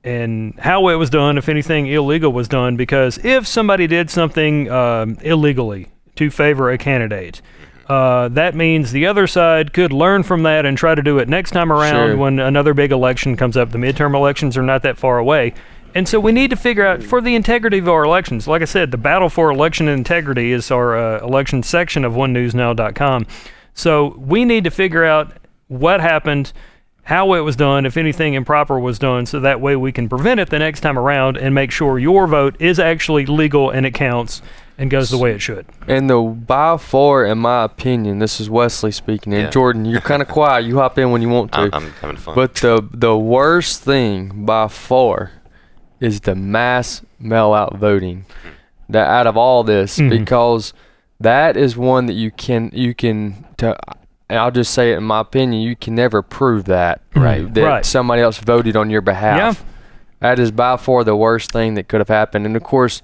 and 0.08 0.58
how 0.58 0.88
it 0.88 0.94
was 0.94 1.10
done, 1.10 1.36
if 1.38 1.48
anything 1.48 1.86
illegal 1.86 2.32
was 2.32 2.48
done, 2.48 2.76
because 2.76 3.18
if 3.24 3.46
somebody 3.46 3.86
did 3.86 4.10
something 4.10 4.70
um, 4.70 5.18
illegally 5.22 5.88
to 6.16 6.30
favor 6.30 6.70
a 6.70 6.78
candidate, 6.78 7.42
uh, 7.88 8.28
that 8.28 8.54
means 8.54 8.92
the 8.92 9.06
other 9.06 9.26
side 9.26 9.72
could 9.72 9.92
learn 9.92 10.22
from 10.22 10.42
that 10.44 10.64
and 10.66 10.76
try 10.78 10.94
to 10.94 11.02
do 11.02 11.18
it 11.18 11.28
next 11.28 11.50
time 11.50 11.72
around 11.72 12.08
Sure. 12.10 12.16
when 12.16 12.38
another 12.38 12.74
big 12.74 12.92
election 12.92 13.36
comes 13.36 13.56
up. 13.56 13.70
The 13.70 13.78
midterm 13.78 14.14
elections 14.14 14.56
are 14.56 14.62
not 14.62 14.82
that 14.82 14.98
far 14.98 15.18
away. 15.18 15.54
And 15.94 16.06
so 16.06 16.20
we 16.20 16.32
need 16.32 16.50
to 16.50 16.56
figure 16.56 16.86
out 16.86 17.02
for 17.02 17.20
the 17.20 17.34
integrity 17.34 17.78
of 17.78 17.88
our 17.88 18.04
elections. 18.04 18.46
Like 18.46 18.60
I 18.62 18.66
said, 18.66 18.90
the 18.90 18.98
battle 18.98 19.30
for 19.30 19.50
election 19.50 19.88
integrity 19.88 20.52
is 20.52 20.70
our 20.70 20.96
uh, 20.96 21.24
election 21.24 21.62
section 21.62 22.04
of 22.04 22.12
onenewsnow.com. 22.12 23.26
So 23.74 24.14
we 24.18 24.44
need 24.44 24.64
to 24.64 24.70
figure 24.70 25.04
out 25.04 25.32
what 25.68 26.00
happened, 26.00 26.52
how 27.08 27.32
it 27.32 27.40
was 27.40 27.56
done, 27.56 27.86
if 27.86 27.96
anything 27.96 28.34
improper 28.34 28.78
was 28.78 28.98
done, 28.98 29.24
so 29.24 29.40
that 29.40 29.62
way 29.62 29.74
we 29.76 29.90
can 29.92 30.10
prevent 30.10 30.38
it 30.40 30.50
the 30.50 30.58
next 30.58 30.80
time 30.80 30.98
around 30.98 31.38
and 31.38 31.54
make 31.54 31.70
sure 31.70 31.98
your 31.98 32.26
vote 32.26 32.54
is 32.58 32.78
actually 32.78 33.24
legal 33.24 33.70
and 33.70 33.86
it 33.86 33.92
counts 33.94 34.42
and 34.76 34.90
goes 34.90 35.08
the 35.08 35.16
way 35.16 35.32
it 35.32 35.38
should. 35.40 35.64
And 35.86 36.10
the 36.10 36.20
by 36.20 36.76
far, 36.76 37.24
in 37.24 37.38
my 37.38 37.64
opinion, 37.64 38.18
this 38.18 38.40
is 38.40 38.50
Wesley 38.50 38.92
speaking. 38.92 39.32
And 39.32 39.44
Yeah. 39.44 39.48
Jordan, 39.50 39.86
you're 39.86 40.02
kind 40.02 40.20
of 40.20 40.28
quiet. 40.38 40.66
You 40.66 40.76
hop 40.76 40.98
in 40.98 41.10
when 41.10 41.22
you 41.22 41.30
want 41.30 41.52
to. 41.52 41.60
I'm, 41.60 41.70
I'm 41.72 41.90
having 41.92 42.16
fun. 42.18 42.34
but 42.34 42.56
the 42.56 42.86
the 42.92 43.16
worst 43.16 43.82
thing 43.82 44.44
by 44.44 44.68
far 44.68 45.30
is 46.00 46.20
the 46.20 46.34
mass 46.34 47.00
mail 47.18 47.54
out 47.54 47.76
voting. 47.78 48.26
That 48.90 49.08
out 49.08 49.26
of 49.26 49.36
all 49.38 49.64
this, 49.64 49.98
Mhm. 49.98 50.10
because 50.10 50.74
that 51.20 51.56
is 51.56 51.74
one 51.74 52.04
that 52.04 52.12
you 52.14 52.30
can 52.30 52.70
you 52.74 52.94
can. 52.94 53.46
To, 53.56 53.74
and 54.28 54.38
I'll 54.38 54.50
just 54.50 54.72
say 54.74 54.92
it 54.92 54.96
in 54.98 55.04
my 55.04 55.20
opinion, 55.20 55.62
you 55.62 55.76
can 55.76 55.94
never 55.94 56.22
prove 56.22 56.64
that 56.66 57.00
Right. 57.14 57.52
that 57.54 57.62
Right. 57.64 57.86
somebody 57.86 58.22
else 58.22 58.38
voted 58.38 58.76
on 58.76 58.90
your 58.90 59.00
behalf. 59.00 59.38
Yeah. 59.38 59.54
That 60.20 60.38
is 60.38 60.50
by 60.50 60.76
far 60.76 61.04
the 61.04 61.14
worst 61.16 61.52
thing 61.52 61.74
that 61.74 61.88
could 61.88 62.00
have 62.00 62.08
happened. 62.08 62.44
And 62.46 62.56
of 62.56 62.62
course, 62.62 63.02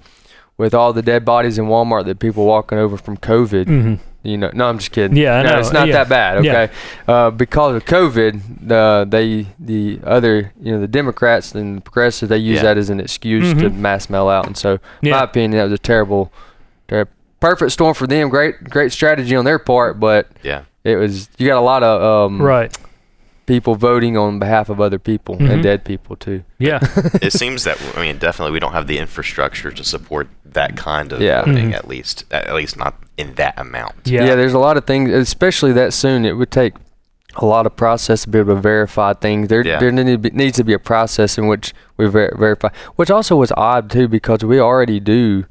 with 0.56 0.74
all 0.74 0.92
the 0.92 1.02
dead 1.02 1.24
bodies 1.24 1.58
in 1.58 1.66
Walmart 1.66 2.04
that 2.06 2.18
people 2.18 2.44
walking 2.46 2.78
over 2.78 2.96
from 2.96 3.16
COVID, 3.16 3.66
hmm 3.66 3.94
you 4.26 4.38
know, 4.38 4.50
no, 4.54 4.70
I'm 4.70 4.78
just 4.78 4.90
kidding. 4.90 5.18
Yeah, 5.18 5.34
I 5.34 5.42
no, 5.42 5.50
know. 5.52 5.58
it's 5.58 5.70
not 5.72 5.86
Yeah. 5.86 5.92
that 6.02 6.08
bad. 6.08 6.44
Yeah. 6.46 6.52
Okay, 6.62 6.72
uh, 7.06 7.30
because 7.30 7.76
of 7.76 7.84
COVID, 7.84 8.40
the 8.66 9.06
they 9.06 9.48
the 9.60 10.00
other 10.02 10.50
you 10.62 10.72
know 10.72 10.80
the 10.80 10.88
Democrats 10.88 11.54
and 11.54 11.76
the 11.76 11.80
progressives 11.82 12.30
they 12.30 12.38
use 12.38 12.56
Yeah. 12.56 12.62
that 12.62 12.78
as 12.78 12.88
an 12.88 13.00
excuse 13.00 13.52
to 13.52 13.68
Mhm. 13.68 13.76
mass 13.76 14.08
mail 14.08 14.28
out, 14.30 14.46
and 14.46 14.56
so 14.56 14.72
in 15.02 15.08
Yeah. 15.08 15.18
my 15.18 15.24
opinion 15.24 15.58
that 15.58 15.64
was 15.64 15.72
a 15.74 15.78
terrible, 15.78 16.32
ter- 16.88 17.06
perfect 17.38 17.72
storm 17.72 17.92
for 17.92 18.06
them. 18.06 18.30
Great 18.30 18.64
great 18.70 18.92
strategy 18.92 19.36
on 19.36 19.44
their 19.44 19.58
part, 19.58 20.00
but 20.00 20.28
Yeah. 20.42 20.60
It 20.84 20.96
was 20.96 21.28
you 21.38 21.46
got 21.48 21.56
a 21.58 21.60
lot 21.60 21.82
of 21.82 22.02
um, 22.30 22.40
Right. 22.40 22.76
people 23.46 23.74
voting 23.74 24.16
on 24.16 24.38
behalf 24.38 24.68
of 24.68 24.80
other 24.80 24.98
people 24.98 25.36
Mhm. 25.36 25.50
and 25.50 25.62
dead 25.62 25.84
people 25.84 26.16
too. 26.16 26.44
Yeah. 26.58 26.78
it 27.22 27.32
seems 27.32 27.64
that 27.64 27.78
I 27.96 28.00
mean, 28.00 28.18
definitely, 28.18 28.52
we 28.52 28.60
don't 28.60 28.72
have 28.72 28.86
the 28.86 28.98
infrastructure 28.98 29.70
to 29.70 29.84
support 29.84 30.28
that 30.44 30.76
kind 30.76 31.12
of 31.12 31.20
Yeah. 31.20 31.44
voting. 31.44 31.70
Mhm. 31.72 31.74
At 31.74 31.88
least, 31.88 32.24
at 32.30 32.54
least 32.54 32.76
not 32.78 32.94
in 33.16 33.34
that 33.34 33.54
amount. 33.58 33.94
Yeah. 34.04 34.24
Yeah. 34.26 34.34
there's 34.34 34.54
a 34.54 34.58
lot 34.58 34.76
of 34.76 34.84
things, 34.84 35.10
especially 35.10 35.72
that 35.72 35.92
soon. 35.92 36.24
It 36.24 36.32
would 36.36 36.50
take 36.50 36.74
a 37.36 37.44
lot 37.46 37.66
of 37.66 37.74
process 37.74 38.22
to 38.22 38.28
be 38.28 38.38
able 38.38 38.54
to 38.54 38.60
verify 38.60 39.12
things. 39.12 39.48
There, 39.48 39.66
Yeah. 39.66 39.80
there 39.80 39.90
need 39.90 40.12
to 40.12 40.18
be, 40.18 40.30
needs 40.30 40.56
to 40.58 40.64
be 40.64 40.72
a 40.72 40.78
process 40.78 41.36
in 41.36 41.48
which 41.48 41.74
we 41.96 42.06
ver- 42.06 42.32
verify, 42.38 42.68
which 42.96 43.10
also 43.10 43.34
was 43.36 43.50
odd 43.56 43.90
too 43.90 44.06
because 44.08 44.44
we 44.44 44.60
already 44.60 45.00
do. 45.00 45.44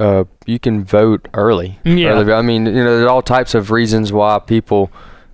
Uh, 0.00 0.24
you 0.46 0.58
can 0.58 0.82
vote 0.84 1.28
early. 1.34 1.78
Yeah. 1.84 2.10
Early. 2.10 2.32
I 2.32 2.42
mean, 2.42 2.64
you 2.66 2.72
know, 2.72 2.96
there's 2.96 3.06
all 3.06 3.22
types 3.22 3.54
of 3.54 3.70
reasons 3.70 4.12
why 4.12 4.38
people 4.38 4.90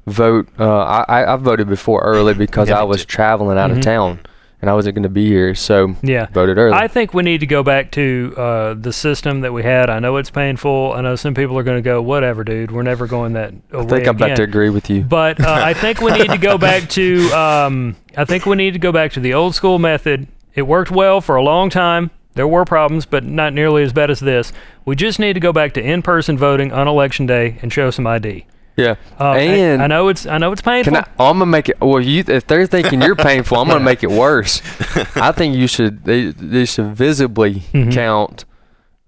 vote. 0.07 0.49
Uh, 0.59 0.79
I, 0.83 1.05
I 1.09 1.33
I 1.35 1.37
voted 1.37 1.69
before 1.69 2.01
early 2.03 2.35
because 2.47 2.69
Yeah, 2.69 2.81
I 2.81 2.83
was 2.83 3.05
traveling 3.05 3.59
out 3.59 3.71
Mhm. 3.71 3.79
of 3.79 3.83
town 3.85 4.19
and 4.61 4.71
I 4.71 4.75
wasn't 4.75 4.95
going 4.97 5.03
to 5.05 5.09
be 5.09 5.27
here, 5.29 5.55
so 5.55 5.95
Yeah. 6.03 6.27
voted 6.33 6.57
early. 6.59 6.73
I 6.75 6.89
think 6.89 7.13
we 7.15 7.23
need 7.23 7.41
to 7.41 7.47
go 7.47 7.63
back 7.63 7.91
to 7.93 8.35
uh, 8.37 8.75
the 8.75 8.93
system 8.93 9.43
that 9.43 9.53
we 9.53 9.63
had. 9.63 9.91
I 9.91 9.99
know 10.01 10.17
it's 10.17 10.31
painful. 10.31 10.95
I 10.97 11.01
know 11.03 11.15
some 11.15 11.35
people 11.35 11.59
are 11.59 11.63
going 11.63 11.77
to 11.79 11.83
go, 11.83 12.01
whatever, 12.03 12.43
dude. 12.43 12.71
We're 12.73 12.83
never 12.83 13.07
going 13.07 13.35
that 13.35 13.53
I 13.73 13.85
think 13.85 14.09
I'm 14.09 14.17
about 14.17 14.35
to 14.37 14.43
agree 14.43 14.71
with 14.71 14.89
you. 14.91 15.03
But 15.03 15.41
uh, 15.41 15.53
I 15.53 15.75
think 15.75 16.01
we 16.01 16.11
need 16.13 16.31
to 16.31 16.39
go 16.39 16.57
back 16.59 16.89
to. 16.99 17.31
Um, 17.33 17.97
I 18.17 18.25
think 18.25 18.47
we 18.47 18.57
need 18.57 18.73
to 18.73 18.79
go 18.81 18.91
back 18.93 19.13
to 19.13 19.21
the 19.21 19.35
old 19.35 19.55
school 19.55 19.79
method. 19.79 20.27
It 20.55 20.63
worked 20.63 20.91
well 20.91 21.21
for 21.21 21.37
a 21.37 21.43
long 21.43 21.69
time. 21.71 22.11
There 22.37 22.47
were 22.47 22.65
problems, 22.65 23.05
but 23.07 23.25
not 23.25 23.53
nearly 23.53 23.83
as 23.83 23.93
bad 23.93 24.11
as 24.11 24.21
this. 24.21 24.53
We 24.85 24.95
just 24.95 25.19
need 25.19 25.33
to 25.33 25.41
go 25.41 25.53
back 25.53 25.73
to 25.75 25.83
in-person 25.83 26.39
voting 26.39 26.71
on 26.73 26.87
election 26.87 27.27
day 27.27 27.59
and 27.63 27.73
show 27.73 27.91
some 27.91 28.07
ID. 28.07 28.47
Yeah, 28.77 28.97
Uh, 29.19 29.31
I- 29.31 29.39
and 29.39 29.83
I, 29.83 29.87
know 29.87 30.09
it's 30.09 30.27
I 30.27 30.37
know 30.39 30.53
it's 30.53 30.61
painful. 30.63 30.93
Can 30.93 31.03
I, 31.03 31.07
I'm 31.29 31.39
gonna 31.39 31.47
make 31.47 31.71
it. 31.71 31.81
Well, 31.81 31.99
you 32.01 32.23
if 32.29 32.47
they're 32.47 32.67
thinking 32.67 33.01
you're 33.03 33.17
painful, 33.17 33.57
I'm 33.59 33.67
gonna 33.69 33.81
make 33.93 34.03
it 34.03 34.11
worse. 34.11 34.61
I 35.17 35.33
think 35.33 35.57
you 35.57 35.67
should. 35.67 36.05
They, 36.05 36.27
they 36.31 36.67
should 36.67 36.95
visibly 36.95 37.61
Mhm. 37.73 37.91
count 37.93 38.45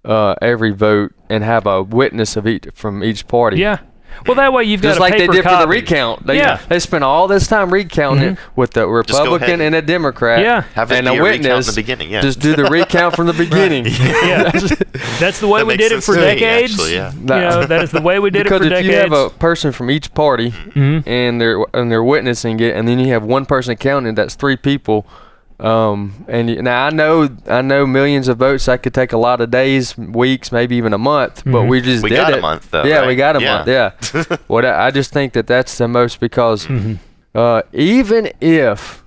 uh, 0.03 0.33
every 0.41 0.71
vote 0.71 1.13
and 1.29 1.43
have 1.43 1.67
a 1.67 1.83
witness 1.83 2.35
of 2.35 2.47
each 2.47 2.65
from 2.73 3.03
each 3.03 3.27
party. 3.27 3.57
yeah. 3.59 3.77
Well, 4.25 4.35
that 4.35 4.51
way 4.53 4.65
you've 4.65 4.81
got 4.81 4.89
Just 4.89 4.97
a 4.99 5.01
like 5.01 5.13
they 5.13 5.19
paper 5.19 5.33
did 5.33 5.43
for 5.43 5.57
the 5.57 5.67
recount. 5.67 6.27
They, 6.27 6.37
Yeah. 6.37 6.59
they 6.67 6.79
spent 6.79 7.03
all 7.03 7.27
this 7.27 7.47
time 7.47 7.71
recounting 7.71 8.35
Mhm. 8.35 8.37
with 8.55 8.71
the 8.71 8.85
Republican 8.87 9.61
and 9.61 9.73
a 9.73 9.81
Democrat. 9.81 10.41
Yeah. 10.41 10.63
Have 10.75 10.91
and 10.91 11.07
a 11.07 11.11
a 11.13 11.21
witness. 11.21 11.67
the 11.67 11.73
beginning, 11.73 12.09
yeah. 12.11 12.21
Just 12.21 12.39
do 12.39 12.55
the 12.55 12.65
recount 12.65 13.15
from 13.15 13.27
the 13.27 13.33
beginning. 13.45 13.85
Yeah. 14.29 14.51
That's 15.19 15.39
the 15.39 15.47
way 15.47 15.61
That 15.61 15.67
we 15.67 15.77
did 15.77 15.91
it 15.91 16.03
for 16.03 16.15
to 16.15 16.21
me, 16.21 16.27
decades. 16.27 16.73
actually, 16.73 16.95
yeah. 16.95 17.11
You 17.13 17.19
know, 17.25 17.65
that 17.65 17.81
is 17.83 17.91
the 17.91 18.01
way 18.01 18.19
we 18.19 18.29
did 18.29 18.43
because 18.43 18.61
it 18.61 18.63
for 18.65 18.69
decades. 18.69 18.87
Because 18.87 18.99
if 19.03 19.09
you 19.11 19.15
have 19.17 19.25
a 19.27 19.29
person 19.37 19.71
from 19.71 19.89
each 19.89 20.13
party 20.13 20.51
Mhm. 20.75 21.03
and 21.07 21.39
they're 21.41 21.57
and 21.73 21.91
they're 21.91 22.03
witnessing 22.03 22.59
it, 22.59 22.75
and 22.75 22.87
then 22.87 22.99
you 22.99 23.07
have 23.13 23.23
one 23.23 23.45
person 23.45 23.75
counting, 23.77 24.15
that's 24.15 24.35
three 24.35 24.55
people. 24.57 25.05
Um, 25.59 26.25
and 26.29 26.63
now 26.63 26.85
I 26.85 26.89
know 26.89 27.29
I 27.47 27.61
know 27.61 27.85
millions 27.85 28.27
of 28.29 28.37
votes. 28.37 28.65
That 28.67 28.81
could 28.81 28.93
take 28.93 29.11
a 29.11 29.17
lot 29.17 29.41
of 29.41 29.51
days, 29.51 29.97
weeks, 29.97 30.51
maybe 30.51 30.75
even 30.77 30.93
a 30.93 30.97
month. 30.97 31.43
But 31.43 31.51
Mhm. 31.63 31.67
we 31.69 31.81
just 31.81 32.03
we 32.03 32.09
did 32.09 32.15
got 32.17 32.31
it. 32.33 32.39
a 32.39 32.41
month 32.41 32.71
though. 32.71 32.83
yeah, 32.85 32.99
right? 32.99 33.07
we 33.07 33.15
got 33.15 33.35
a 33.35 33.39
month. 33.41 33.67
Yeah. 33.67 33.91
what 34.47 34.63
I, 34.65 34.87
I 34.87 34.91
just 34.91 35.11
think 35.11 35.33
that 35.33 35.47
that's 35.47 35.77
the 35.77 35.87
most 35.87 36.19
because 36.21 36.65
Mhm. 36.67 36.99
uh, 37.35 37.61
even 37.73 38.31
if 38.39 39.03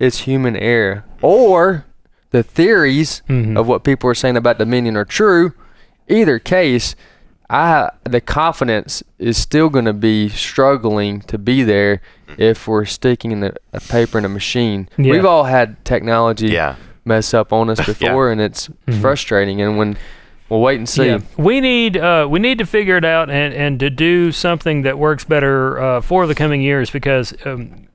it's 0.00 0.18
human 0.20 0.56
error 0.56 1.04
or 1.22 1.84
the 2.30 2.42
theories 2.42 3.22
Mhm. 3.28 3.56
of 3.56 3.68
what 3.68 3.84
people 3.84 4.10
are 4.10 4.14
saying 4.14 4.36
about 4.36 4.58
Dominion 4.58 4.96
are 4.96 5.04
true, 5.04 5.52
either 6.08 6.40
case, 6.40 6.96
I 7.54 7.90
the 8.04 8.20
confidence 8.20 9.02
is 9.18 9.38
still 9.38 9.68
going 9.68 9.84
to 9.84 9.92
be 9.92 10.28
struggling 10.28 11.20
to 11.22 11.38
be 11.38 11.62
there 11.62 12.00
if 12.36 12.66
we're 12.66 12.84
sticking 12.84 13.30
in 13.32 13.44
a, 13.44 13.52
a 13.72 13.80
paper 13.80 14.18
in 14.18 14.24
a 14.24 14.28
machine. 14.28 14.88
Yeah. 14.96 15.12
We've 15.12 15.24
all 15.24 15.44
had 15.44 15.82
technology 15.84 16.48
Yeah. 16.48 16.76
mess 17.04 17.32
up 17.32 17.52
on 17.52 17.70
us 17.70 17.84
before, 17.86 18.32
and 18.32 18.40
it's 18.40 18.68
Mhm. 18.88 19.00
frustrating. 19.00 19.60
And 19.60 19.78
when 19.78 19.96
we'll 20.48 20.60
wait 20.60 20.78
and 20.78 20.88
see. 20.88 21.06
Yeah. 21.06 21.18
We 21.36 21.60
need 21.60 21.96
uh, 21.96 22.26
we 22.28 22.38
need 22.40 22.58
to 22.58 22.66
figure 22.66 22.96
it 22.96 23.04
out 23.04 23.30
and, 23.30 23.54
and 23.54 23.78
to 23.80 23.88
do 23.90 24.32
something 24.32 24.82
that 24.82 24.98
works 24.98 25.24
better 25.24 25.80
uh, 25.80 26.00
for 26.00 26.26
the 26.26 26.34
coming 26.34 26.60
years 26.60 26.90
because 26.90 27.34
um, 27.46 27.86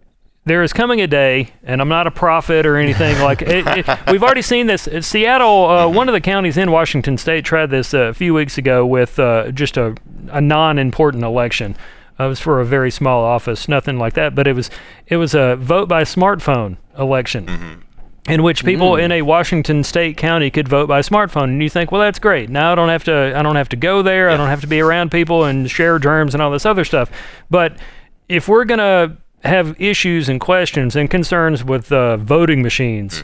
there 0.50 0.64
is 0.64 0.74
coming 0.74 1.00
a 1.00 1.06
day, 1.06 1.52
and 1.64 1.80
I'm 1.80 1.90
not 1.90 2.08
a 2.08 2.12
prophet 2.12 2.66
or 2.66 2.76
anything 2.76 3.18
like. 3.22 3.44
It, 3.44 3.66
it, 3.68 4.00
we've 4.12 4.24
already 4.24 4.42
seen 4.42 4.66
this. 4.66 4.88
Uh, 4.88 5.00
Seattle, 5.00 5.66
uh, 5.70 5.88
one 5.88 6.10
of 6.10 6.14
the 6.14 6.22
counties 6.22 6.58
in 6.58 6.72
Washington 6.72 7.18
State, 7.18 7.46
tried 7.46 7.68
this 7.70 7.94
uh, 7.94 8.00
a 8.00 8.14
few 8.14 8.34
weeks 8.34 8.58
ago 8.58 8.84
with 8.84 9.20
uh, 9.20 9.52
just 9.52 9.78
a, 9.78 9.96
a 10.32 10.42
non-important 10.42 11.24
election. 11.24 11.78
Uh, 12.20 12.26
it 12.26 12.30
was 12.30 12.40
for 12.40 12.60
a 12.60 12.66
very 12.66 12.90
small 12.90 13.24
office, 13.24 13.68
nothing 13.68 14.00
like 14.00 14.14
that. 14.14 14.34
But 14.34 14.48
it 14.48 14.54
was 14.54 14.72
it 15.08 15.18
was 15.18 15.36
a 15.36 15.56
vote 15.56 15.88
by 15.88 16.02
smartphone 16.02 16.78
election 16.98 17.84
in 18.28 18.42
which 18.42 18.66
people 18.66 18.96
in 18.96 19.12
a 19.12 19.22
Washington 19.22 19.84
State 19.84 20.18
county 20.18 20.50
could 20.50 20.68
vote 20.68 20.88
by 20.88 21.02
smartphone, 21.02 21.46
and 21.46 21.62
you 21.62 21.70
think, 21.70 21.92
well, 21.92 22.02
that's 22.02 22.20
great. 22.20 22.50
Now 22.50 22.72
I 22.72 22.76
don't 22.76 22.90
have 22.90 23.04
to, 23.06 23.38
I 23.38 23.42
don't 23.44 23.56
have 23.56 23.70
to 23.70 23.76
go 23.76 24.02
there. 24.02 24.32
I 24.32 24.38
don't 24.38 24.50
have 24.50 24.62
to 24.62 24.68
be 24.68 24.82
around 24.82 25.12
people 25.12 25.46
and 25.46 25.70
share 25.70 26.00
germs 26.00 26.34
and 26.34 26.42
all 26.42 26.52
this 26.52 26.66
other 26.66 26.86
stuff. 26.86 27.12
But 27.52 27.78
if 28.28 28.48
we're 28.48 28.66
gonna 28.66 29.18
have 29.44 29.80
issues 29.82 30.30
and 30.30 30.40
questions 30.40 30.96
and 30.96 31.10
concerns 31.10 31.64
with 31.64 31.92
uh, 31.92 32.18
voting 32.18 32.62
machines. 32.62 33.24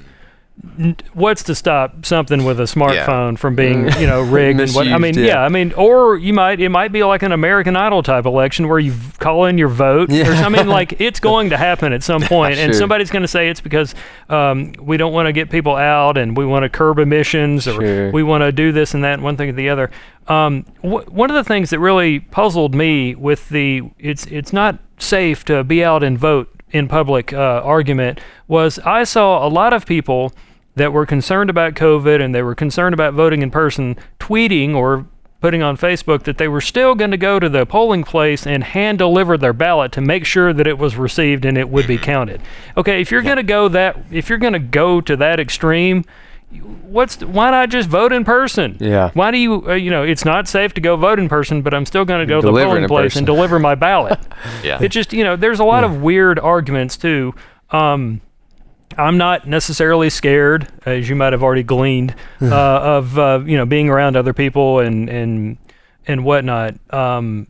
n- 0.79 0.95
What's 1.13 1.43
to 1.43 1.55
stop 1.55 2.05
something 2.05 2.45
with 2.45 2.57
a 2.59 2.63
smartphone 2.63 3.37
from 3.37 3.55
being, 3.55 3.89
you 3.99 4.07
know, 4.07 4.21
rigged? 4.39 4.61
and 4.61 4.71
what, 4.71 4.87
I 4.87 4.97
mean, 4.97 5.15
yeah. 5.17 5.25
yeah. 5.25 5.39
I 5.43 5.49
mean, 5.49 5.73
or 5.73 6.15
you 6.15 6.31
might, 6.33 6.61
it 6.61 6.69
might 6.69 6.93
be 6.93 7.03
like 7.03 7.21
an 7.23 7.33
American 7.33 7.75
Idol 7.75 8.01
type 8.01 8.25
election 8.25 8.69
where 8.69 8.79
you 8.79 8.93
v- 8.93 9.17
call 9.19 9.43
in 9.45 9.57
your 9.57 9.67
vote, 9.67 10.09
or 10.09 10.13
Yeah. 10.15 10.41
something 10.41 10.67
like 10.67 11.01
it's 11.01 11.19
going 11.19 11.49
to 11.49 11.57
happen 11.57 11.91
at 11.91 12.01
some 12.03 12.21
point, 12.35 12.55
and 12.59 12.71
Sure. 12.71 12.79
somebody's 12.79 13.11
going 13.11 13.23
to 13.23 13.27
say 13.27 13.49
it's 13.49 13.59
because 13.61 13.93
um, 14.29 14.73
we 14.79 14.95
don't 14.95 15.11
want 15.11 15.25
to 15.27 15.33
get 15.33 15.49
people 15.49 15.75
out 15.75 16.17
and 16.17 16.37
we 16.37 16.45
want 16.45 16.63
to 16.63 16.69
curb 16.69 16.99
emissions 16.99 17.67
or 17.67 17.81
Sure. 17.81 18.11
we 18.11 18.23
want 18.23 18.41
to 18.43 18.53
do 18.53 18.71
this 18.71 18.93
and 18.93 19.03
that 19.03 19.15
and 19.15 19.23
one 19.23 19.35
thing 19.35 19.49
or 19.49 19.53
the 19.53 19.67
other. 19.69 19.91
Um, 20.29 20.63
wh- 20.81 21.05
one 21.11 21.29
of 21.29 21.35
the 21.35 21.43
things 21.43 21.69
that 21.71 21.79
really 21.79 22.21
puzzled 22.21 22.73
me 22.73 23.13
with 23.15 23.49
the 23.49 23.81
it's 23.99 24.25
it's 24.27 24.51
not 24.53 24.79
safe 24.97 25.43
to 25.45 25.63
be 25.63 25.83
out 25.83 26.03
and 26.03 26.17
vote 26.17 26.49
in 26.71 26.87
public 26.87 27.31
uh, 27.33 27.61
argument 27.63 28.19
was 28.47 28.79
I 28.79 29.03
saw 29.03 29.45
a 29.45 29.49
lot 29.49 29.73
of 29.73 29.85
people 29.85 30.33
that 30.75 30.91
were 30.91 31.05
concerned 31.05 31.49
about 31.49 31.73
COVID 31.73 32.21
and 32.21 32.35
they 32.35 32.41
were 32.41 32.55
concerned 32.55 32.93
about 32.93 33.13
voting 33.13 33.41
in 33.41 33.49
person 33.49 33.95
tweeting 34.19 34.75
or 34.75 35.05
putting 35.41 35.61
on 35.61 35.77
Facebook 35.77 36.23
that 36.23 36.37
they 36.37 36.47
were 36.47 36.61
still 36.61 36.95
going 36.95 37.11
to 37.11 37.17
go 37.17 37.39
to 37.39 37.47
the 37.47 37.65
polling 37.65 38.03
place 38.03 38.47
and 38.47 38.63
hand 38.63 38.97
deliver 38.97 39.37
their 39.37 39.53
ballot 39.53 39.91
to 39.91 40.01
make 40.01 40.25
sure 40.25 40.51
that 40.51 40.65
it 40.65 40.77
was 40.77 40.95
received 40.95 41.45
and 41.45 41.57
it 41.57 41.69
would 41.69 41.87
be 41.87 41.97
counted. 41.97 42.41
Okay, 42.75 42.99
if 42.99 43.11
you're 43.11 43.21
going 43.21 43.37
to 43.37 43.43
go 43.43 43.67
that 43.67 43.97
if 44.11 44.27
you're 44.27 44.39
going 44.39 44.53
to 44.53 44.59
go 44.59 45.01
to 45.01 45.15
that 45.17 45.39
extreme, 45.39 46.03
what's 46.51 47.17
the, 47.17 47.27
why 47.27 47.51
not 47.51 47.69
just 47.69 47.89
vote 47.89 48.13
in 48.13 48.23
person? 48.23 48.77
Yeah. 48.79 49.11
Why 49.13 49.31
do 49.31 49.37
you 49.37 49.67
uh, 49.69 49.73
you 49.73 49.89
know 49.91 50.03
it's 50.03 50.25
not 50.25 50.47
safe 50.47 50.73
to 50.75 50.81
go 50.81 50.95
vote 50.95 51.19
in 51.19 51.27
person, 51.29 51.61
but 51.61 51.73
I'm 51.73 51.85
still 51.85 52.05
going 52.05 52.19
to 52.21 52.25
go 52.25 52.41
to 52.41 52.45
the 52.45 52.51
Deliver 52.51 52.67
polling 52.69 52.83
in 52.83 52.89
place 52.89 53.15
and 53.15 53.25
deliver 53.25 53.59
my 53.59 53.75
ballot. 53.75 54.19
Yeah. 54.63 54.81
it 54.81 54.89
just 54.89 55.11
you 55.13 55.23
know 55.23 55.35
there's 55.35 55.59
a 55.59 55.63
lot 55.65 55.83
of 55.83 56.01
weird 56.01 56.39
arguments 56.39 56.97
too. 56.97 57.33
Um, 57.71 58.21
I'm 58.97 59.17
not 59.17 59.47
necessarily 59.47 60.09
scared, 60.09 60.67
as 60.85 61.09
you 61.09 61.15
might 61.15 61.33
have 61.33 61.43
already 61.43 61.63
gleaned, 61.63 62.15
uh, 62.41 62.47
of 62.55 63.17
uh, 63.19 63.41
you 63.45 63.57
know 63.57 63.65
being 63.65 63.89
around 63.89 64.15
other 64.15 64.33
people 64.33 64.79
and 64.79 65.09
and 65.09 65.57
and 66.07 66.23
whatnot. 66.23 66.75
Um, 66.93 67.47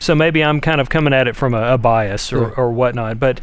so 0.00 0.14
maybe 0.14 0.42
I'm 0.44 0.60
kind 0.60 0.80
of 0.80 0.90
coming 0.90 1.14
at 1.14 1.28
it 1.28 1.36
from 1.36 1.54
a, 1.54 1.74
a 1.74 1.78
bias 1.78 2.32
or, 2.32 2.42
Yeah. 2.48 2.54
or 2.56 2.72
whatnot. 2.72 3.18
But 3.20 3.40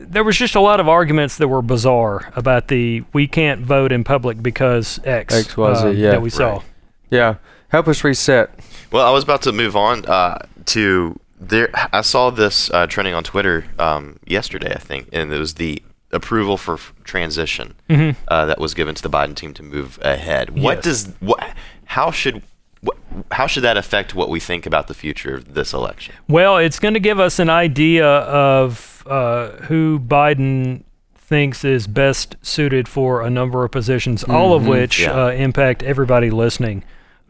there 0.00 0.24
was 0.24 0.36
just 0.36 0.54
a 0.54 0.60
lot 0.60 0.80
of 0.80 0.88
arguments 0.88 1.36
that 1.36 1.48
were 1.48 1.62
bizarre 1.62 2.32
about 2.34 2.68
the 2.68 3.04
we 3.12 3.26
can't 3.26 3.60
vote 3.60 3.92
in 3.92 4.02
public 4.04 4.42
because 4.42 4.98
X, 5.04 5.34
X, 5.34 5.56
Y, 5.56 5.74
Z, 5.74 5.86
um, 5.88 5.96
yeah. 5.96 6.10
that 6.12 6.22
we 6.22 6.30
saw. 6.30 6.62
Yeah. 7.10 7.34
Help 7.68 7.86
us 7.86 8.02
reset. 8.02 8.50
Well, 8.90 9.06
I 9.06 9.10
was 9.12 9.22
about 9.22 9.42
to 9.42 9.52
move 9.52 9.76
on 9.76 10.04
uh, 10.06 10.38
to 10.66 11.18
there. 11.38 11.70
I 11.92 12.00
saw 12.00 12.30
this 12.30 12.70
uh, 12.70 12.86
trending 12.86 13.14
on 13.14 13.22
Twitter 13.24 13.64
um, 13.78 14.18
yesterday, 14.26 14.72
I 14.74 14.78
think, 14.78 15.08
and 15.12 15.32
it 15.32 15.38
was 15.38 15.54
the 15.54 15.82
approval 16.12 16.56
for 16.56 16.74
f- 16.74 16.92
transition 17.04 17.74
Mhm. 17.88 18.16
uh, 18.26 18.46
that 18.46 18.58
was 18.58 18.74
given 18.74 18.96
to 18.96 19.02
the 19.02 19.10
Biden 19.10 19.36
team 19.36 19.54
to 19.54 19.62
move 19.62 19.98
ahead. 20.02 20.50
What 20.58 20.78
Yes. 20.78 20.84
does 20.84 21.12
what? 21.20 21.44
How 21.84 22.10
should 22.10 22.42
what, 22.80 22.96
how 23.32 23.46
should 23.46 23.62
that 23.62 23.76
affect 23.76 24.14
what 24.14 24.28
we 24.30 24.40
think 24.40 24.64
about 24.66 24.88
the 24.88 24.94
future 24.94 25.34
of 25.36 25.54
this 25.54 25.72
election? 25.74 26.14
Well, 26.28 26.56
it's 26.56 26.78
going 26.78 26.94
to 26.94 27.00
give 27.00 27.20
us 27.20 27.38
an 27.38 27.50
idea 27.50 28.06
of 28.08 28.89
uh, 29.06 29.50
who 29.62 29.98
Biden 30.00 30.82
thinks 31.14 31.64
is 31.64 31.86
best 31.86 32.36
suited 32.42 32.88
for 32.88 33.22
a 33.22 33.30
number 33.30 33.64
of 33.64 33.70
positions, 33.70 34.24
all 34.24 34.52
of 34.54 34.66
which 34.66 35.00
Yeah. 35.00 35.12
uh, 35.12 35.30
impact 35.30 35.82
everybody 35.82 36.30
listening. 36.30 36.82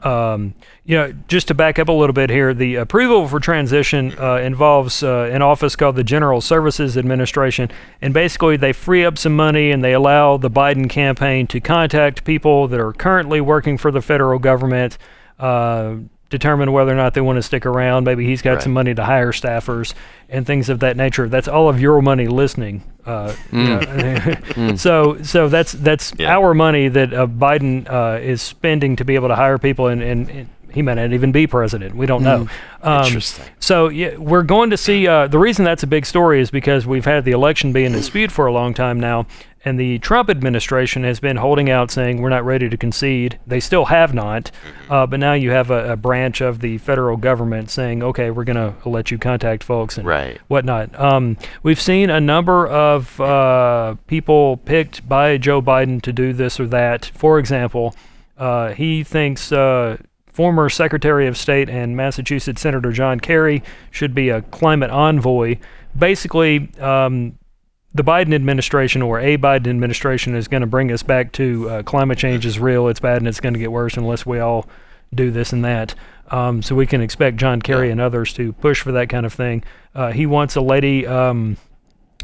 Um, 0.03 0.55
you 0.87 0.97
know, 0.97 1.13
just 1.29 1.49
to 1.49 1.55
back 1.55 1.79
up 1.79 1.89
a 1.89 1.93
little 1.93 2.15
bit 2.15 2.31
here, 2.31 2.55
the 2.55 2.77
approval 2.77 3.29
for 3.29 3.39
transition 3.39 4.15
uh, 4.19 4.37
involves 4.37 5.03
uh, 5.03 5.29
an 5.31 5.43
office 5.43 5.77
called 5.77 5.97
the 5.97 6.03
General 6.05 6.41
Services 6.41 6.97
Administration, 6.97 7.71
and 8.01 8.15
basically 8.15 8.57
they 8.57 8.73
free 8.73 9.05
up 9.05 9.19
some 9.19 9.37
money 9.37 9.71
and 9.71 9.85
they 9.85 9.93
allow 9.93 10.39
the 10.39 10.51
Biden 10.51 10.89
campaign 10.89 11.47
to 11.49 11.61
contact 11.61 12.25
people 12.25 12.67
that 12.69 12.81
are 12.81 12.95
currently 12.95 13.43
working 13.43 13.77
for 13.77 13.91
the 13.91 14.01
federal 14.01 14.39
government. 14.39 14.97
Uh, 15.39 15.97
determine 16.31 16.73
whether 16.73 16.93
or 16.93 16.97
not 16.97 17.13
they 17.15 17.21
want 17.21 17.37
to 17.37 17.43
stick 17.43 17.67
around. 17.67 18.05
Maybe 18.05 18.25
he's 18.25 18.41
got 18.43 18.55
Right. 18.55 18.63
some 18.63 18.73
money 18.73 18.95
to 18.95 19.05
hire 19.05 19.33
staffers 19.33 19.93
and 20.29 20.47
things 20.47 20.69
of 20.69 20.81
that 20.81 20.97
nature. 20.97 21.29
That's 21.29 21.49
all 21.49 21.69
of 21.69 21.81
your 21.81 22.01
money 22.01 22.27
listening. 22.29 22.83
Uh, 23.05 23.35
you 23.53 23.59
know. 23.65 24.77
so 24.77 25.21
so 25.23 25.49
that's 25.49 25.73
that's 25.73 26.13
Yeah. 26.17 26.37
our 26.37 26.55
money 26.55 26.89
that 26.89 27.13
uh, 27.13 27.27
Biden 27.27 27.91
uh, 27.91 28.19
is 28.21 28.41
spending 28.41 28.97
to 28.97 29.05
be 29.05 29.15
able 29.17 29.29
to 29.29 29.35
hire 29.37 29.59
people, 29.59 29.89
and, 29.89 30.03
and, 30.03 30.29
and 30.31 30.49
he 30.73 30.83
might 30.83 30.95
not 30.95 31.13
even 31.13 31.33
be 31.33 31.47
president. 31.47 31.95
We 31.95 32.07
don't 32.07 32.23
know. 32.23 32.49
Um, 32.83 33.05
Interesting. 33.05 33.47
So 33.59 33.89
yeah, 33.89 34.17
we're 34.17 34.43
going 34.43 34.71
to 34.71 34.77
see. 34.77 35.07
Uh, 35.07 35.27
the 35.27 35.39
reason 35.39 35.65
that's 35.65 35.83
a 35.83 35.87
big 35.87 36.07
story 36.07 36.41
is 36.41 36.51
because 36.51 36.87
we've 36.87 37.05
had 37.05 37.25
the 37.25 37.33
election 37.33 37.73
be 37.73 37.85
in 37.85 37.93
dispute 37.93 38.33
for 38.33 38.47
a 38.47 38.53
long 38.53 38.73
time 38.73 38.99
now, 38.99 39.27
and 39.65 39.79
the 39.79 39.99
Trump 39.99 40.31
administration 40.31 41.05
has 41.05 41.21
been 41.21 41.37
holding 41.37 41.69
out, 41.69 41.91
saying 41.91 42.23
we're 42.23 42.31
not 42.31 42.45
ready 42.47 42.71
to 42.71 42.77
concede. 42.79 43.39
They 43.47 43.61
still 43.61 43.85
have 43.85 44.15
not, 44.15 44.51
uh, 44.89 45.07
but 45.07 45.21
now 45.21 45.35
you 45.35 45.51
have 45.51 45.71
a, 45.71 45.93
a 45.93 45.97
branch 45.97 46.41
of 46.41 46.61
the 46.61 46.79
federal 46.79 47.19
government 47.19 47.69
saying, 47.69 48.03
okay, 48.03 48.31
we're 48.31 48.45
going 48.45 48.57
to 48.57 48.89
let 48.89 49.11
you 49.11 49.19
contact 49.19 49.63
folks 49.63 49.99
and 49.99 50.07
Right. 50.09 50.39
whatnot. 50.49 50.99
Um, 50.99 51.37
we've 51.63 51.81
seen 51.81 52.09
a 52.09 52.21
number 52.21 52.67
of 52.67 53.21
uh, 53.21 53.97
people 54.07 54.57
picked 54.57 55.07
by 55.07 55.37
Joe 55.37 55.61
Biden 55.61 56.01
to 56.03 56.13
do 56.15 56.33
this 56.33 56.59
or 56.59 56.67
that. 56.69 57.11
For 57.15 57.39
example, 57.39 57.95
uh, 58.39 58.73
he 58.73 59.05
thinks 59.05 59.53
uh, 59.53 59.99
former 60.33 60.69
Secretary 60.69 61.27
of 61.27 61.37
State 61.37 61.69
and 61.69 61.97
Massachusetts 61.97 62.61
Senator 62.61 62.93
John 62.93 63.21
Kerry 63.21 63.63
should 63.91 64.15
be 64.15 64.29
a 64.29 64.43
climate 64.43 64.91
envoy. 64.91 65.57
Basically, 65.99 66.71
um, 66.79 67.39
the 67.93 68.05
Biden 68.05 68.35
administration 68.35 69.03
or 69.03 69.19
a 69.19 69.37
Biden 69.37 69.67
administration 69.67 70.37
is 70.37 70.47
going 70.47 70.61
to 70.61 70.67
bring 70.67 70.93
us 70.93 71.03
back 71.03 71.33
to 71.33 71.69
uh, 71.69 71.83
climate 71.83 72.19
change 72.19 72.47
is 72.47 72.59
real, 72.61 72.89
it's 72.89 73.01
bad, 73.01 73.19
and 73.19 73.27
it's 73.27 73.41
going 73.41 73.55
to 73.55 73.59
get 73.59 73.73
worse 73.73 73.97
unless 73.97 74.25
we 74.25 74.39
all 74.39 74.69
do 75.13 75.31
this 75.31 75.53
and 75.53 75.65
that. 75.65 75.95
Um, 76.31 76.63
so 76.63 76.77
we 76.77 76.87
can 76.87 77.01
expect 77.01 77.37
John 77.37 77.61
Kerry 77.61 77.91
and 77.91 78.01
others 78.01 78.33
to 78.35 78.53
push 78.53 78.81
for 78.81 78.93
that 78.93 79.09
kind 79.09 79.27
of 79.27 79.33
thing. 79.33 79.65
Uh, 79.95 80.13
he 80.13 80.27
wants 80.27 80.55
a 80.55 80.61
lady 80.61 81.05
um, 81.05 81.57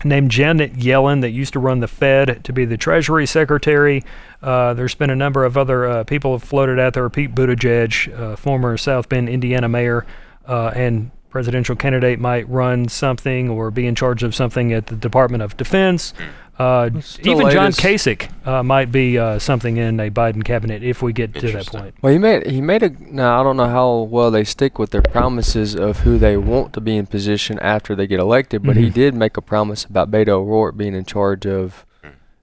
named 0.09 0.31
Janet 0.31 0.75
Yellen 0.75 1.21
that 1.21 1.31
used 1.31 1.53
to 1.55 1.59
run 1.59 1.81
the 1.81 1.89
Fed 1.89 2.45
to 2.45 2.53
be 2.53 2.65
the 2.65 2.77
Treasury 2.77 3.27
Secretary. 3.27 4.05
Uh, 4.43 4.75
there's 4.75 4.95
been 4.95 5.11
a 5.11 5.17
number 5.17 5.45
of 5.45 5.57
other 5.57 5.87
uh, 5.87 6.05
people 6.05 6.33
have 6.33 6.43
floated 6.43 6.79
out 6.79 6.95
there. 6.95 7.09
Pete 7.11 7.35
Buttigieg, 7.35 8.13
uh, 8.19 8.37
former 8.37 8.77
South 8.77 9.09
Bend, 9.09 9.29
Indiana 9.29 9.69
mayor, 9.69 10.07
uh, 10.47 10.73
and 10.75 11.11
presidential 11.31 11.77
candidate 11.77 12.19
might 12.19 12.49
run 12.49 12.89
something 12.89 13.51
or 13.51 13.71
be 13.71 13.87
in 13.87 13.95
charge 13.95 14.23
of 14.23 14.35
something 14.35 14.73
at 14.73 14.87
the 14.87 14.97
Department 14.97 15.43
of 15.43 15.57
Defense. 15.57 16.15
Uh, 16.59 16.89
even 17.23 17.51
John. 17.51 17.71
Kasich 17.73 18.31
uh, 18.47 18.63
might 18.63 18.91
be 18.91 19.19
uh, 19.19 19.39
something 19.39 19.77
in 19.77 20.01
a 20.01 20.11
Biden 20.11 20.43
cabinet 20.43 20.83
if 20.83 21.03
we 21.03 21.13
get 21.13 21.35
to 21.35 21.53
that 21.53 21.67
point. 21.67 21.95
Well, 22.01 22.13
he 22.13 22.19
made 22.19 22.47
he 22.47 22.61
made 22.63 22.83
a. 22.83 22.89
Now 23.13 23.39
I 23.41 23.43
don't 23.45 23.57
know 23.59 23.69
how 23.69 23.99
well 24.01 24.31
they 24.31 24.45
stick 24.45 24.79
with 24.79 24.91
their 24.91 25.03
promises 25.03 25.75
of 25.75 26.01
who 26.01 26.17
they 26.19 26.37
want 26.39 26.73
to 26.73 26.81
be 26.81 26.97
in 26.97 27.07
position 27.07 27.59
after 27.59 27.95
they 27.95 28.07
get 28.07 28.21
elected, 28.21 28.63
but 28.63 28.77
he 28.77 28.87
Mhm. 28.87 28.95
did 28.95 29.15
make 29.15 29.37
a 29.37 29.43
promise 29.43 29.85
about 29.85 30.11
Beto 30.11 30.29
O'Rourke 30.29 30.77
being 30.79 30.95
in 30.95 31.05
charge 31.05 31.45
of 31.47 31.85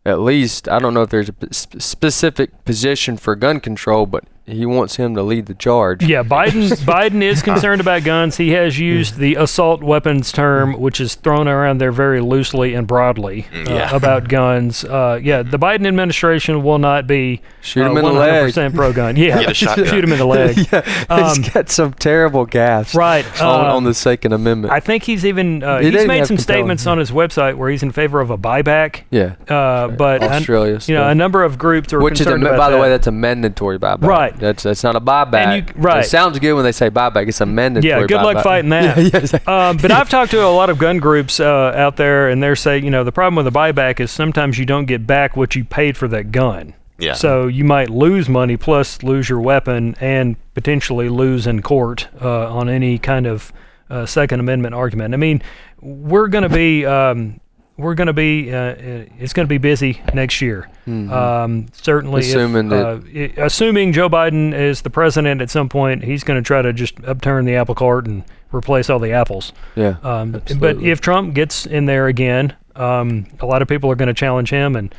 at 0.05 0.19
least 0.19 0.67
I 0.69 0.77
don't 0.79 0.93
know 0.93 1.01
if 1.03 1.09
there's 1.09 1.29
a 1.29 1.33
p- 1.33 1.47
specific 1.51 2.65
position 2.65 3.17
for 3.17 3.35
gun 3.35 3.59
control, 3.59 4.05
but 4.05 4.25
he 4.45 4.65
wants 4.65 4.97
him 4.97 5.15
to 5.15 5.23
lead 5.23 5.45
the 5.45 5.53
charge. 5.53 6.03
Yeah, 6.03 6.21
Biden 6.23 6.69
Biden 6.85 7.21
is 7.21 7.41
concerned 7.41 7.79
about 7.79 8.03
guns. 8.03 8.35
He 8.37 8.49
has 8.51 8.77
used 8.77 9.17
the 9.17 9.35
assault 9.35 9.81
weapons 9.81 10.31
term, 10.33 10.79
which 10.79 10.99
is 10.99 11.15
thrown 11.15 11.47
around 11.47 11.77
there 11.79 11.93
very 11.93 12.19
loosely 12.19 12.73
and 12.73 12.85
broadly 12.85 13.47
uh, 13.53 13.71
Yeah. 13.73 13.95
about 13.95 14.27
guns. 14.27 14.83
Uh, 14.83 15.19
yeah, 15.23 15.43
the 15.43 15.57
Biden 15.57 15.87
administration 15.87 16.61
will 16.61 16.77
not 16.79 17.07
be 17.07 17.41
Shoot 17.61 17.83
uh, 17.85 17.91
him 17.91 17.97
in 17.97 18.03
the 18.03 18.11
leg. 18.11 18.53
100% 18.53 18.75
pro 18.75 18.91
gun. 18.91 19.15
Yeah, 19.15 19.43
Get 19.43 19.55
shoot 19.55 20.03
him 20.03 20.11
in 20.11 20.19
the 20.19 20.25
leg. 20.25 20.57
yeah, 20.71 21.05
Um, 21.09 21.23
he's 21.41 21.49
got 21.49 21.69
some 21.69 21.93
terrible 21.93 22.45
gaffes. 22.45 22.93
Right. 22.95 23.25
On, 23.41 23.65
uh, 23.65 23.73
on 23.75 23.83
the 23.85 23.93
Second 23.93 24.33
Amendment. 24.33 24.73
I 24.73 24.81
think 24.81 25.03
he's 25.03 25.25
even 25.25 25.63
uh, 25.63 25.79
He 25.79 25.91
he's 25.91 26.05
made 26.05 26.25
some 26.27 26.35
to 26.37 26.41
him, 26.41 26.43
statements 26.43 26.85
on 26.85 26.97
his 26.97 27.11
website 27.11 27.55
where 27.55 27.69
he's 27.69 27.83
in 27.83 27.91
favor 27.93 28.19
of 28.19 28.29
a 28.29 28.37
buyback. 28.37 29.03
yeah. 29.09 29.35
Uh, 29.47 29.87
but 29.87 30.21
an- 30.21 30.31
Australia. 30.33 30.79
you 30.85 30.95
know, 30.95 31.07
a 31.07 31.15
number 31.15 31.43
of 31.43 31.57
groups 31.57 31.93
are 31.93 32.01
Which 32.01 32.19
is, 32.19 32.27
a, 32.27 32.31
concerned 32.31 32.43
by 32.43 32.55
about 32.55 32.71
the 32.71 32.77
way, 32.77 32.89
that's 32.89 33.07
a 33.07 33.11
mandatory 33.11 33.79
buyback. 33.79 34.01
Right. 34.05 34.32
That's 34.37 34.63
that's 34.63 34.83
not 34.83 34.95
a 34.95 35.01
buyback. 35.01 35.69
you- 35.75 35.81
right. 35.81 36.05
It 36.05 36.09
sounds 36.09 36.37
good 36.39 36.53
when 36.53 36.63
they 36.63 36.71
say 36.71 36.89
buyback. 36.89 37.27
It's 37.27 37.41
a 37.41 37.45
mandatory. 37.45 37.89
Yeah, 38.01 38.07
good 38.07 38.21
luck 38.21 38.43
fighting 38.43 38.69
that. 38.71 38.97
Yeah, 38.97 39.03
yeah, 39.03 39.17
exactly. 39.17 39.53
Um, 39.53 39.77
but 39.77 39.91
I've 39.91 40.09
talked 40.09 40.31
to 40.31 40.43
a 40.45 40.47
lot 40.49 40.69
of 40.69 40.77
gun 40.77 40.97
groups 40.97 41.39
uh, 41.39 41.73
out 41.75 41.97
there, 41.97 42.29
and 42.29 42.41
they're 42.41 42.55
saying, 42.55 42.83
you 42.85 42.91
know, 42.91 43.03
the 43.03 43.11
problem 43.11 43.35
with 43.35 43.47
a 43.47 43.57
buyback 43.57 43.99
is 43.99 44.11
sometimes 44.11 44.57
you 44.59 44.65
don't 44.65 44.85
get 44.85 45.05
back 45.07 45.35
what 45.37 45.55
you 45.55 45.63
paid 45.63 45.97
for 45.97 46.07
that 46.09 46.31
gun. 46.31 46.73
Yeah. 46.99 47.13
So 47.13 47.47
you 47.47 47.63
might 47.63 47.89
lose 47.89 48.29
money 48.29 48.55
plus 48.55 49.01
lose 49.03 49.27
your 49.27 49.41
weapon 49.41 49.95
and 49.99 50.35
potentially 50.53 51.09
lose 51.09 51.47
in 51.47 51.61
court 51.61 52.07
uh, 52.21 52.53
on 52.53 52.69
any 52.69 52.97
kind 52.99 53.25
of 53.25 53.51
uh, 53.89 54.05
Second 54.05 54.39
Amendment 54.39 54.73
argument. 54.75 55.13
I 55.13 55.17
mean, 55.17 55.41
we're 55.81 56.27
going 56.27 56.43
to 56.43 56.49
be. 56.55 56.85
Um, 56.85 57.39
we're 57.77 57.95
going 57.95 58.07
to 58.07 58.13
be. 58.13 58.53
Uh, 58.53 58.57
uh, 58.57 59.05
it's 59.19 59.33
going 59.33 59.45
to 59.45 59.49
be 59.49 59.57
busy 59.57 60.01
next 60.13 60.41
year. 60.41 60.69
Um, 60.85 61.67
certainly, 61.73 62.21
if, 62.21 62.27
Assuming 62.27 62.69
that- 62.69 62.85
uh, 62.85 62.99
i- 63.15 63.33
assuming 63.45 63.93
Joe 63.93 64.09
Biden 64.09 64.53
is 64.53 64.81
the 64.81 64.89
president 64.89 65.41
at 65.41 65.49
some 65.49 65.69
point, 65.69 66.03
he's 66.03 66.23
going 66.23 66.41
to 66.41 66.45
try 66.45 66.61
to 66.61 66.73
just 66.73 66.95
upturn 67.05 67.45
the 67.45 67.55
apple 67.55 67.75
cart 67.75 68.05
and 68.05 68.23
replace 68.53 68.89
all 68.89 68.99
the 68.99 69.11
apples. 69.11 69.53
yeah. 69.75 69.95
Um, 70.03 70.41
but 70.59 70.77
if 70.83 71.01
Trump 71.01 71.33
gets 71.33 71.65
in 71.65 71.85
there 71.85 72.07
again, 72.07 72.53
um, 72.75 73.25
a 73.39 73.45
lot 73.45 73.61
of 73.61 73.67
people 73.67 73.89
are 73.91 73.95
going 73.95 74.07
to 74.07 74.13
challenge 74.13 74.49
him 74.49 74.75
and 74.75 74.93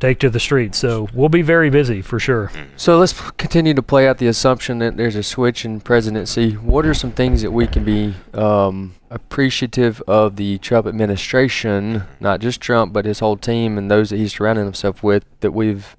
take 0.00 0.18
to 0.20 0.30
the 0.30 0.40
streets. 0.40 0.78
So 0.78 1.08
we'll 1.14 1.28
be 1.28 1.42
very 1.42 1.70
busy 1.70 2.02
for 2.02 2.18
sure. 2.18 2.50
So 2.76 2.98
let's 2.98 3.12
continue 3.32 3.74
to 3.74 3.82
play 3.82 4.08
out 4.08 4.18
the 4.18 4.26
assumption 4.26 4.78
that 4.78 4.96
there's 4.96 5.14
a 5.16 5.22
switch 5.22 5.64
in 5.64 5.80
presidency. 5.80 6.52
What 6.54 6.86
are 6.86 6.94
some 6.94 7.12
things 7.12 7.42
that 7.42 7.50
we 7.50 7.66
can 7.66 7.84
be 7.84 8.14
um, 8.34 8.94
appreciative 9.10 10.02
of 10.08 10.36
the 10.36 10.58
Trump 10.58 10.86
administration, 10.86 12.02
not 12.18 12.40
just 12.40 12.60
Trump, 12.60 12.92
but 12.92 13.04
his 13.04 13.18
whole 13.20 13.36
team 13.36 13.76
and 13.78 13.90
those 13.90 14.10
that 14.10 14.16
he's 14.16 14.32
surrounding 14.34 14.64
himself 14.64 15.02
with, 15.02 15.24
that 15.40 15.52
we've 15.52 15.96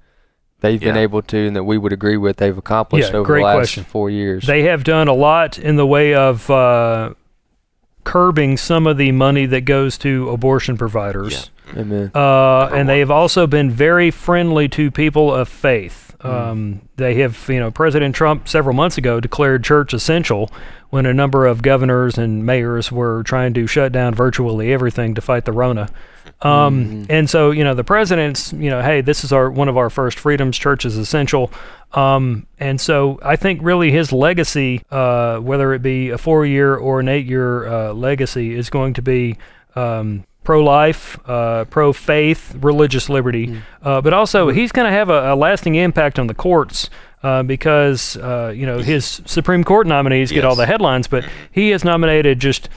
they've 0.60 0.80
been 0.80 0.96
able 0.96 1.22
to 1.22 1.46
and 1.48 1.56
that 1.56 1.64
we 1.64 1.76
would 1.76 1.92
agree 1.92 2.16
with 2.16 2.36
they've 2.36 2.56
accomplished 2.56 3.10
Yeah, 3.10 3.16
over 3.18 3.26
great 3.26 3.40
the 3.40 3.46
last 3.46 3.56
question. 3.56 3.84
four 3.84 4.10
years. 4.10 4.46
They 4.46 4.62
have 4.62 4.84
done 4.84 5.08
a 5.08 5.12
lot 5.14 5.58
in 5.58 5.74
the 5.76 5.86
way 5.86 6.14
of 6.14 6.48
uh, 6.50 7.14
curbing 8.04 8.56
some 8.56 8.86
of 8.86 8.96
the 8.96 9.12
money 9.12 9.46
that 9.46 9.62
goes 9.62 9.98
to 9.98 10.28
abortion 10.30 10.76
providers. 10.76 11.50
Amen. 11.76 12.10
Uh, 12.14 12.66
and 12.66 12.88
they 12.88 12.98
have 13.00 13.10
also 13.10 13.46
been 13.46 13.70
very 13.70 14.10
friendly 14.10 14.68
to 14.70 14.90
people 14.90 15.34
of 15.34 15.48
faith. 15.48 16.14
Um, 16.24 16.82
they 16.96 17.14
have, 17.16 17.48
you 17.48 17.58
know, 17.58 17.72
President 17.72 18.14
Trump 18.14 18.48
several 18.48 18.76
months 18.76 18.96
ago 18.96 19.18
declared 19.18 19.64
church 19.64 19.92
essential 19.92 20.52
when 20.90 21.04
a 21.04 21.12
number 21.12 21.46
of 21.46 21.62
governors 21.62 22.16
and 22.16 22.46
mayors 22.46 22.92
were 22.92 23.24
trying 23.24 23.54
to 23.54 23.66
shut 23.66 23.90
down 23.90 24.14
virtually 24.14 24.72
everything 24.72 25.14
to 25.16 25.20
fight 25.20 25.46
the 25.46 25.52
Rona. 25.52 25.88
Um, 26.42 27.06
And 27.08 27.28
so, 27.28 27.50
you 27.50 27.64
know, 27.64 27.74
the 27.74 27.84
president's, 27.84 28.52
you 28.52 28.70
know, 28.70 28.82
hey, 28.82 29.00
this 29.00 29.24
is 29.24 29.32
our 29.32 29.50
one 29.50 29.68
of 29.68 29.76
our 29.76 29.90
first 29.90 30.18
freedoms. 30.18 30.58
Church 30.58 30.84
is 30.84 30.96
essential. 30.96 31.50
Um, 31.92 32.46
and 32.58 32.80
so, 32.80 33.18
I 33.22 33.36
think 33.36 33.60
really 33.62 33.90
his 33.90 34.12
legacy, 34.12 34.82
uh, 34.90 35.38
whether 35.38 35.74
it 35.74 35.82
be 35.82 36.10
a 36.10 36.18
four-year 36.18 36.74
or 36.74 37.00
an 37.00 37.08
eight-year 37.08 37.66
uh, 37.66 37.92
legacy, 37.92 38.54
is 38.54 38.70
going 38.70 38.94
to 38.94 39.02
be 39.02 39.36
um, 39.74 40.24
pro-life, 40.44 41.18
uh, 41.28 41.64
pro-faith, 41.66 42.56
religious 42.60 43.08
liberty. 43.08 43.60
Uh, 43.82 44.00
but 44.00 44.12
also, 44.12 44.48
he's 44.50 44.72
going 44.72 44.86
to 44.86 44.92
have 44.92 45.08
a, 45.10 45.32
a 45.32 45.36
lasting 45.36 45.74
impact 45.76 46.18
on 46.18 46.26
the 46.26 46.34
courts. 46.34 46.90
Uh, 47.22 47.40
because 47.44 48.16
uh, 48.16 48.52
you 48.52 48.66
know 48.66 48.78
his 48.78 49.22
Supreme 49.26 49.62
Court 49.62 49.86
nominees 49.86 50.32
get 50.32 50.44
all 50.44 50.56
the 50.56 50.66
headlines, 50.66 51.06
but 51.06 51.24
he 51.52 51.70
has 51.70 51.84
nominated 51.84 52.40
just 52.40 52.68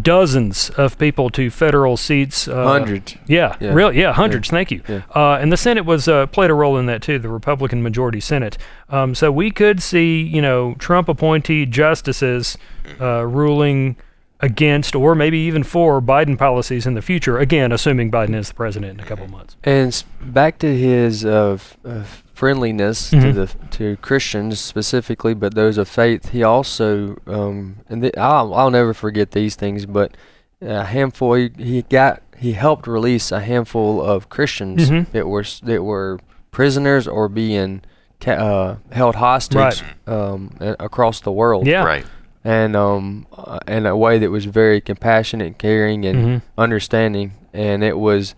dozens 0.00 0.70
of 0.70 0.98
people 0.98 1.30
to 1.30 1.50
federal 1.50 1.96
seats. 1.96 2.48
Uh, 2.48 2.64
Hundreds. 2.64 3.14
Yeah, 3.26 3.56
Yeah. 3.60 3.72
really, 3.72 4.00
yeah, 4.00 4.12
hundreds. 4.12 4.48
Thank 4.48 4.70
you. 4.72 4.82
Yeah. 4.88 5.02
Uh, 5.14 5.34
and 5.40 5.52
the 5.52 5.56
Senate 5.56 5.84
was 5.84 6.08
uh, 6.08 6.26
played 6.26 6.50
a 6.50 6.54
role 6.54 6.78
in 6.78 6.86
that 6.86 7.02
too, 7.02 7.18
the 7.18 7.28
Republican 7.28 7.82
majority 7.82 8.18
Senate. 8.18 8.58
Um, 8.88 9.14
so 9.14 9.30
we 9.30 9.50
could 9.50 9.82
see, 9.82 10.20
you 10.22 10.42
know, 10.42 10.74
Trump 10.80 11.08
appointee 11.08 11.66
justices 11.66 12.56
uh, 13.00 13.24
ruling 13.26 13.96
against 14.42 14.94
or 14.96 15.14
maybe 15.14 15.38
even 15.38 15.62
for 15.62 16.00
Biden 16.02 16.36
policies 16.36 16.84
in 16.86 16.94
the 16.94 17.02
future. 17.02 17.38
Again, 17.38 17.70
assuming 17.72 18.10
Biden 18.10 18.34
is 18.34 18.48
the 18.48 18.54
president 18.54 18.92
in 18.98 19.00
a 19.00 19.04
couple 19.08 19.24
of 19.24 19.30
months. 19.30 19.56
And 19.62 20.02
back 20.20 20.58
to 20.58 20.76
his 20.76 21.24
uh, 21.24 21.52
f- 21.54 21.76
uh, 21.84 22.02
friendliness 22.34 23.10
to 23.10 23.16
Mhm. 23.16 23.34
the 23.34 23.68
to 23.78 23.96
Christians 23.98 24.58
specifically, 24.60 25.32
but 25.34 25.54
those 25.54 25.78
of 25.78 25.88
faith. 25.88 26.30
He 26.30 26.42
also, 26.42 27.16
um, 27.26 27.76
and 27.88 28.02
th- 28.02 28.16
I'll 28.16 28.52
I'll 28.54 28.70
never 28.70 28.92
forget 28.92 29.30
these 29.30 29.54
things. 29.54 29.86
But 29.86 30.16
a 30.60 30.84
handful, 30.84 31.34
he, 31.34 31.50
he 31.56 31.82
got 31.82 32.20
he 32.36 32.52
helped 32.54 32.88
release 32.88 33.30
a 33.30 33.40
handful 33.40 34.02
of 34.02 34.28
Christians 34.28 34.90
Mhm. 34.90 35.06
that 35.12 35.28
were 35.28 35.44
that 35.62 35.84
were 35.84 36.18
prisoners 36.50 37.06
or 37.06 37.28
being 37.28 37.82
ca- 38.20 38.32
uh, 38.32 38.76
held 38.90 39.14
hostage 39.14 39.56
Right. 39.56 39.82
um, 40.08 40.50
across 40.60 41.20
the 41.20 41.30
world. 41.32 41.66
Yeah. 41.66 41.84
Right. 41.84 42.04
And 42.44 42.74
um, 42.76 43.26
uh, 43.36 43.58
in 43.68 43.86
a 43.86 43.96
way 43.96 44.18
that 44.18 44.30
was 44.30 44.44
very 44.46 44.80
compassionate, 44.80 45.58
caring, 45.58 46.04
and 46.04 46.18
Mhm. 46.18 46.42
understanding. 46.58 47.32
And 47.54 47.84
it 47.84 47.98
was, 47.98 48.34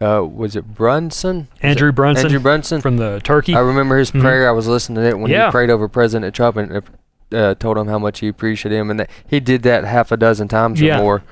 uh, 0.00 0.24
was 0.24 0.56
it 0.56 0.74
Brunson? 0.74 1.48
Andrew 1.62 1.88
it 1.90 1.94
Brunson 1.94 2.26
Andrew 2.26 2.40
Brunson. 2.40 2.80
from 2.80 2.96
the 2.98 3.20
Turkey. 3.24 3.54
I 3.54 3.60
remember 3.60 3.96
his 3.96 4.10
Mhm. 4.10 4.20
prayer. 4.20 4.48
I 4.48 4.52
was 4.52 4.66
listening 4.66 4.96
to 4.96 5.08
it 5.08 5.18
when 5.18 5.30
Yeah. 5.30 5.46
he 5.46 5.50
prayed 5.52 5.70
over 5.70 5.88
President 5.88 6.34
Trump 6.34 6.56
and 6.56 6.82
uh, 7.32 7.54
told 7.58 7.76
him 7.76 7.88
how 7.88 7.98
much 7.98 8.20
he 8.20 8.28
appreciated 8.28 8.76
him, 8.76 8.88
and 8.90 9.00
that 9.00 9.10
he 9.26 9.40
did 9.40 9.62
that 9.64 9.84
half 9.84 10.12
a 10.12 10.16
dozen 10.16 10.46
times 10.48 10.80
Yeah. 10.80 10.98
or 10.98 11.02
more. 11.02 11.22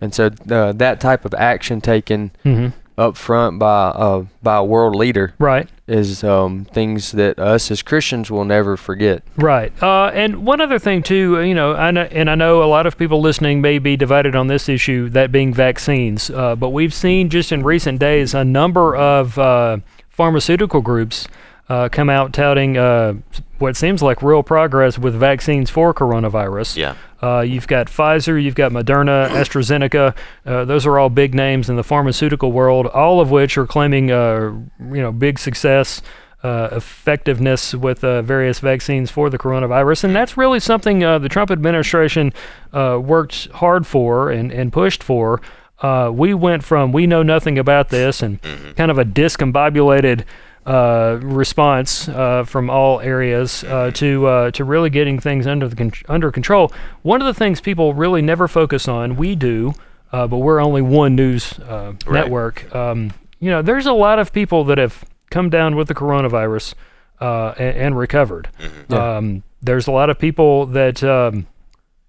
And 0.00 0.12
so 0.12 0.30
uh, 0.50 0.72
that 0.72 0.98
type 1.00 1.24
of 1.24 1.32
action 1.34 1.80
taken 1.80 2.32
hmm 2.42 2.68
up 2.96 3.16
front 3.16 3.58
by 3.58 3.86
uh, 3.88 4.24
by 4.42 4.56
a 4.56 4.64
world 4.64 4.94
leader 4.94 5.34
Right. 5.38 5.68
is 5.88 6.22
um, 6.22 6.64
things 6.66 7.12
that 7.12 7.38
us 7.38 7.70
as 7.70 7.82
Christians 7.82 8.30
will 8.30 8.44
never 8.44 8.76
forget. 8.76 9.22
Right. 9.36 9.72
Uh, 9.82 10.06
and 10.14 10.46
one 10.46 10.60
other 10.60 10.78
thing 10.78 11.02
too, 11.02 11.38
uh, 11.38 11.40
you 11.40 11.54
know, 11.54 11.74
I 11.74 11.90
know, 11.90 12.02
and 12.02 12.30
I 12.30 12.34
know 12.36 12.62
a 12.62 12.66
lot 12.66 12.86
of 12.86 12.96
people 12.96 13.20
listening 13.20 13.60
may 13.60 13.78
be 13.78 13.96
divided 13.96 14.36
on 14.36 14.46
this 14.46 14.68
issue, 14.68 15.08
that 15.10 15.32
being 15.32 15.52
vaccines. 15.52 16.30
Uh, 16.30 16.54
but 16.54 16.70
we've 16.70 16.94
seen 16.94 17.30
just 17.30 17.50
in 17.50 17.62
recent 17.64 17.98
days 17.98 18.32
a 18.34 18.44
number 18.44 18.94
of 18.94 19.38
uh, 19.38 19.78
pharmaceutical 20.08 20.80
groups 20.80 21.26
uh, 21.68 21.88
come 21.88 22.08
out 22.08 22.32
touting 22.32 22.76
uh, 22.76 23.14
what 23.58 23.76
seems 23.76 24.02
like 24.02 24.22
real 24.22 24.42
progress 24.42 24.98
with 24.98 25.14
vaccines 25.14 25.70
for 25.70 25.94
coronavirus. 25.94 26.76
Yeah. 26.76 26.96
Uh, 27.22 27.40
you've 27.40 27.66
got 27.66 27.86
Pfizer, 27.86 28.42
you've 28.42 28.54
got 28.54 28.72
Moderna, 28.72 29.28
AstraZeneca. 29.30 30.14
Uh, 30.44 30.64
those 30.64 30.86
are 30.86 30.98
all 30.98 31.08
big 31.08 31.34
names 31.34 31.70
in 31.70 31.76
the 31.76 31.84
pharmaceutical 31.84 32.52
world, 32.52 32.86
all 32.88 33.20
of 33.20 33.30
which 33.30 33.56
are 33.56 33.66
claiming, 33.66 34.10
uh, 34.10 34.52
you 34.80 35.00
know, 35.00 35.12
big 35.12 35.38
success, 35.38 36.02
uh, 36.44 36.68
effectiveness 36.72 37.74
with 37.74 38.04
uh, 38.04 38.20
various 38.20 38.60
vaccines 38.60 39.10
for 39.10 39.30
the 39.30 39.38
coronavirus, 39.38 40.04
and 40.04 40.14
that's 40.14 40.36
really 40.36 40.60
something 40.60 41.02
uh, 41.02 41.18
the 41.18 41.28
Trump 41.28 41.50
administration 41.50 42.32
uh, 42.74 43.00
worked 43.02 43.50
hard 43.52 43.86
for 43.86 44.30
and, 44.30 44.52
and 44.52 44.70
pushed 44.72 45.02
for. 45.02 45.40
Uh, 45.80 46.10
we 46.12 46.34
went 46.34 46.62
from 46.62 46.92
we 46.92 47.06
know 47.06 47.22
nothing 47.22 47.58
about 47.58 47.88
this 47.88 48.22
and 48.22 48.40
kind 48.76 48.90
of 48.90 48.98
a 48.98 49.04
discombobulated 49.04 50.24
uh, 50.66 51.18
response 51.22 52.08
uh, 52.08 52.44
from 52.44 52.70
all 52.70 53.00
areas 53.00 53.64
uh, 53.64 53.90
to 53.94 54.26
uh, 54.26 54.50
to 54.52 54.64
really 54.64 54.90
getting 54.90 55.18
things 55.18 55.46
under 55.46 55.68
the 55.68 55.76
con- 55.76 55.92
under 56.08 56.30
control. 56.30 56.72
One 57.02 57.20
of 57.20 57.26
the 57.26 57.34
things 57.34 57.60
people 57.60 57.94
really 57.94 58.22
never 58.22 58.48
focus 58.48 58.88
on, 58.88 59.16
we 59.16 59.34
do, 59.36 59.74
uh, 60.12 60.26
but 60.26 60.38
we're 60.38 60.60
only 60.60 60.82
one 60.82 61.14
news 61.16 61.58
uh, 61.60 61.92
Right. 62.06 62.20
network. 62.20 62.74
Um, 62.74 63.12
you 63.40 63.50
know, 63.50 63.60
there's 63.62 63.86
a 63.86 63.92
lot 63.92 64.18
of 64.18 64.32
people 64.32 64.64
that 64.64 64.78
have 64.78 65.04
come 65.30 65.50
down 65.50 65.76
with 65.76 65.88
the 65.88 65.94
coronavirus 65.94 66.74
uh, 67.20 67.48
and, 67.58 67.76
and 67.76 67.98
recovered. 67.98 68.48
Yeah. 68.88 69.16
Um, 69.16 69.42
there's 69.60 69.86
a 69.86 69.92
lot 69.92 70.08
of 70.10 70.18
people 70.18 70.66
that 70.66 71.02
um, 71.04 71.46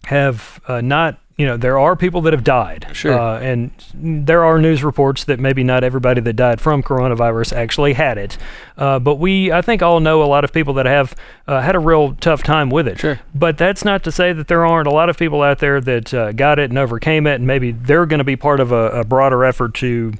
have 0.06 0.62
uh, 0.68 0.82
not. 0.82 1.20
You 1.38 1.46
know, 1.46 1.58
there 1.58 1.78
are 1.78 1.98
people 1.98 2.22
that 2.22 2.32
have 2.34 2.46
died. 2.46 2.88
Sure. 2.94 3.14
Uh, 3.20 3.40
and 3.40 3.72
there 3.94 4.46
are 4.46 4.58
news 4.58 4.86
reports 4.86 5.26
that 5.26 5.38
maybe 5.38 5.66
not 5.66 5.84
everybody 5.84 6.22
that 6.22 6.34
died 6.34 6.62
from 6.62 6.82
coronavirus 6.82 7.52
actually 7.52 7.92
had 7.92 8.18
it. 8.18 8.38
Uh, 8.78 9.00
but 9.00 9.16
we, 9.16 9.52
I 9.52 9.62
think, 9.62 9.82
all 9.82 10.00
know 10.00 10.24
a 10.24 10.26
lot 10.26 10.46
of 10.46 10.54
people 10.54 10.74
that 10.76 10.86
have 10.86 11.14
uh, 11.46 11.60
had 11.60 11.76
a 11.76 11.80
real 11.80 12.14
tough 12.22 12.42
time 12.42 12.70
with 12.70 12.88
it. 12.88 13.00
Sure. 13.00 13.20
But 13.34 13.58
that's 13.58 13.84
not 13.84 14.02
to 14.06 14.14
say 14.14 14.32
that 14.32 14.48
there 14.48 14.66
aren't 14.66 14.88
a 14.88 14.92
lot 14.92 15.10
of 15.10 15.18
people 15.18 15.42
out 15.42 15.60
there 15.60 15.82
that 15.82 16.14
uh, 16.14 16.32
got 16.32 16.58
it 16.58 16.70
and 16.70 16.78
overcame 16.80 17.28
it, 17.28 17.36
and 17.36 17.46
maybe 17.46 17.72
they're 17.72 18.06
going 18.06 18.20
to 18.20 18.24
be 18.24 18.38
part 18.38 18.62
of 18.62 18.72
a, 18.72 19.02
a 19.02 19.04
broader 19.04 19.44
effort 19.44 19.74
to 19.76 20.14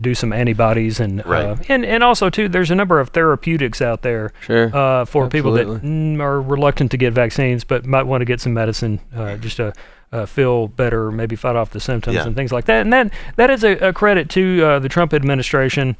do 0.00 0.14
some 0.16 0.32
antibodies 0.32 0.98
and 0.98 1.20
uh, 1.20 1.28
and 1.68 1.84
and 1.84 2.02
also 2.02 2.28
too, 2.28 2.48
there's 2.48 2.72
a 2.72 2.74
number 2.74 2.98
of 2.98 3.10
therapeutics 3.10 3.80
out 3.80 4.02
there 4.02 4.32
Sure. 4.40 4.74
uh, 4.74 5.04
for 5.04 5.28
people 5.28 5.52
that 5.52 5.66
mm, 5.66 6.18
are 6.18 6.40
reluctant 6.42 6.90
to 6.90 6.96
get 6.96 7.12
vaccines, 7.12 7.62
but 7.62 7.86
might 7.86 8.02
want 8.02 8.20
to 8.22 8.24
get 8.24 8.40
some 8.40 8.52
medicine 8.52 8.98
uh, 9.14 9.36
just 9.36 9.58
to 9.58 9.72
uh, 10.12 10.26
feel 10.26 10.68
better, 10.68 11.10
maybe 11.10 11.34
fight 11.36 11.56
off 11.56 11.70
the 11.70 11.80
symptoms 11.80 12.16
Yeah. 12.16 12.26
and 12.26 12.36
things 12.36 12.52
like 12.52 12.66
that. 12.66 12.82
And 12.82 12.92
that 12.92 13.10
that 13.36 13.50
is 13.50 13.64
a, 13.64 13.72
a 13.88 13.92
credit 13.92 14.28
to 14.30 14.62
uh, 14.64 14.78
the 14.78 14.88
Trump 14.88 15.12
administration. 15.14 15.96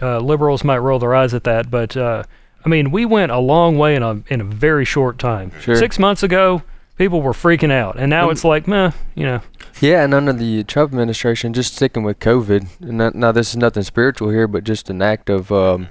Uh, 0.00 0.18
liberals 0.20 0.62
might 0.62 0.78
roll 0.78 0.98
their 0.98 1.14
eyes 1.14 1.34
at 1.34 1.44
that, 1.44 1.70
but 1.70 1.96
uh, 1.96 2.22
I 2.64 2.68
mean, 2.68 2.90
we 2.90 3.04
went 3.06 3.32
a 3.32 3.38
long 3.38 3.78
way 3.78 3.94
in 3.96 4.02
a 4.02 4.22
in 4.28 4.40
a 4.40 4.44
very 4.44 4.84
short 4.84 5.18
time. 5.18 5.50
Sure. 5.60 5.74
Six 5.76 5.98
months 5.98 6.22
ago, 6.22 6.62
people 6.96 7.22
were 7.22 7.32
freaking 7.32 7.72
out, 7.72 7.96
and 7.98 8.10
now 8.10 8.26
Um, 8.26 8.30
it's 8.32 8.44
like, 8.44 8.66
meh, 8.68 8.90
you 9.14 9.24
know, 9.24 9.40
Yeah, 9.80 10.04
and 10.04 10.12
under 10.14 10.32
the 10.32 10.64
Trump 10.64 10.92
administration, 10.92 11.52
just 11.54 11.74
sticking 11.74 12.02
with 12.04 12.18
COVID, 12.20 12.66
and 12.80 12.98
not, 12.98 13.14
now 13.14 13.32
this 13.32 13.50
is 13.50 13.56
nothing 13.56 13.82
spiritual 13.84 14.30
here, 14.30 14.46
but 14.46 14.64
just 14.64 14.90
an 14.90 15.00
act 15.02 15.30
of 15.30 15.50
um, 15.50 15.88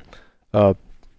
uh, 0.54 0.74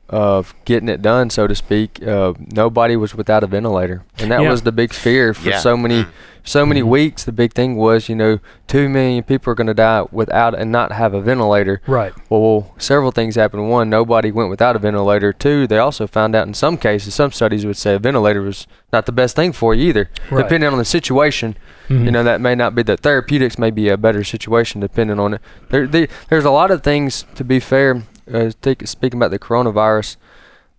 of 0.09 0.55
getting 0.65 0.89
it 0.89 1.03
done, 1.03 1.31
so 1.31 1.47
to 1.47 1.55
speak. 1.55 2.01
Uh, 2.07 2.33
nobody 2.55 2.97
was 2.97 3.15
without 3.15 3.43
a 3.43 3.47
ventilator, 3.47 4.03
and 4.19 4.31
that 4.31 4.43
Yeah. 4.43 4.51
was 4.51 4.63
the 4.63 4.73
big 4.73 4.93
fear 4.93 5.35
for 5.35 5.49
Yeah. 5.49 5.59
so 5.59 5.77
many, 5.77 6.05
Mm. 6.05 6.09
so 6.45 6.65
many 6.65 6.81
Mhm. 6.81 6.87
weeks. 6.87 7.25
The 7.25 7.33
big 7.33 7.53
thing 7.55 7.75
was, 7.77 8.09
you 8.09 8.15
know, 8.15 8.39
two 8.69 8.89
million 8.89 9.25
people 9.25 9.51
are 9.51 9.57
going 9.57 9.67
to 9.67 9.75
die 9.75 10.05
without 10.13 10.55
and 10.57 10.71
not 10.71 10.93
have 10.93 11.13
a 11.13 11.21
ventilator. 11.21 11.81
right, 11.89 12.13
Well, 12.31 12.69
several 12.79 13.11
things 13.11 13.35
happened. 13.35 13.69
One, 13.69 13.91
nobody 13.91 14.31
went 14.31 14.49
without 14.49 14.77
a 14.77 14.79
ventilator. 14.79 15.33
Two, 15.33 15.67
they 15.67 15.79
also 15.79 16.07
found 16.07 16.37
out 16.37 16.47
in 16.47 16.55
some 16.55 16.77
cases, 16.77 17.13
some 17.15 17.33
studies 17.33 17.67
would 17.67 17.77
say 17.77 17.95
a 17.95 17.99
ventilator 17.99 18.43
was 18.43 18.69
not 18.93 19.07
the 19.07 19.13
best 19.13 19.35
thing 19.35 19.53
for 19.53 19.75
you 19.75 19.89
either, 19.89 20.09
Right. 20.31 20.43
depending 20.45 20.71
on 20.71 20.79
the 20.79 20.85
situation. 20.85 21.57
Mhm. 21.89 22.05
You 22.05 22.11
know, 22.13 22.23
that 22.23 22.41
may 22.41 22.55
not 22.55 22.77
be 22.77 22.83
the 22.85 22.97
therapeutics 22.97 23.59
may 23.59 23.71
be 23.73 23.89
a 23.89 23.97
better 23.97 24.23
situation 24.23 24.81
depending 24.81 25.19
on 25.19 25.35
it. 25.35 25.41
There, 25.71 25.87
there 25.89 26.07
there's 26.29 26.45
a 26.45 26.51
lot 26.51 26.71
of 26.71 26.83
things 26.85 27.25
to 27.35 27.43
be 27.43 27.59
fair. 27.59 28.03
Uh, 28.33 28.51
take, 28.63 28.87
speaking 28.87 29.19
about 29.19 29.31
the 29.31 29.39
coronavirus, 29.39 30.17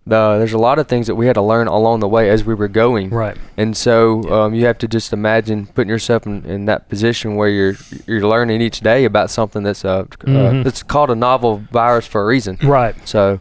the, 0.06 0.36
there's 0.38 0.52
a 0.54 0.58
lot 0.58 0.78
of 0.78 0.88
things 0.88 1.06
that 1.06 1.14
we 1.16 1.26
had 1.26 1.34
to 1.34 1.42
learn 1.42 1.66
along 1.66 2.00
the 2.00 2.08
way 2.08 2.30
as 2.30 2.44
we 2.44 2.54
were 2.54 2.68
going. 2.68 3.10
right, 3.10 3.36
And 3.56 3.76
so 3.76 4.22
um, 4.32 4.54
you 4.54 4.64
have 4.66 4.78
to 4.78 4.88
just 4.88 5.12
imagine 5.12 5.66
putting 5.66 5.90
yourself 5.90 6.26
in, 6.26 6.44
in 6.46 6.64
that 6.64 6.88
position 6.88 7.36
where 7.36 7.48
you're 7.48 7.74
you're 8.06 8.26
learning 8.26 8.60
each 8.62 8.80
day 8.80 9.04
about 9.04 9.30
something 9.30 9.62
that's 9.62 9.84
uh, 9.84 10.06
uh 10.26 10.62
that's 10.62 10.82
called 10.82 11.10
a 11.10 11.14
novel 11.14 11.58
virus 11.70 12.06
for 12.06 12.22
a 12.22 12.26
reason. 12.26 12.56
right, 12.62 12.94
So 13.06 13.40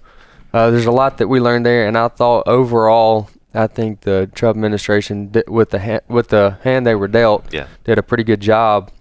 uh, 0.53 0.69
there's 0.71 0.85
a 0.85 0.91
lot 0.91 1.17
that 1.19 1.27
we 1.27 1.39
learned 1.39 1.65
there, 1.65 1.87
and 1.87 1.97
I 1.97 2.07
thought 2.09 2.47
overall, 2.47 3.29
I 3.53 3.67
think 3.67 4.01
the 4.01 4.29
Trump 4.35 4.57
administration 4.57 5.29
did, 5.31 5.49
with 5.49 5.69
the 5.69 5.79
ha- 5.79 6.05
with 6.09 6.27
the 6.29 6.57
hand 6.63 6.85
they 6.85 6.95
were 6.95 7.07
dealt 7.07 7.53
Yeah. 7.53 7.67
did 7.85 7.97
a 7.97 8.03
pretty 8.03 8.23
good 8.25 8.41
job, 8.41 8.91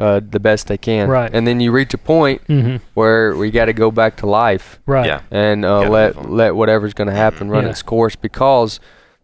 uh, 0.00 0.20
the 0.28 0.40
best 0.40 0.66
they 0.66 0.78
can. 0.78 1.08
Right. 1.08 1.30
And 1.32 1.46
then 1.46 1.60
you 1.60 1.70
reach 1.72 1.92
a 1.94 1.98
point 1.98 2.40
hmm 2.46 2.76
where 2.94 3.36
we 3.36 3.50
got 3.50 3.66
to 3.66 3.72
go 3.72 3.90
back 3.90 4.16
to 4.16 4.26
life 4.26 4.80
right, 4.86 5.06
Yeah. 5.06 5.20
and 5.30 5.64
uh, 5.64 5.88
let 5.88 6.30
let 6.30 6.54
whatever's 6.56 6.94
going 6.94 7.08
to 7.08 7.14
happen 7.14 7.50
run 7.50 7.64
Yeah. 7.64 7.70
its 7.70 7.82
course 7.82 8.16
because 8.16 8.80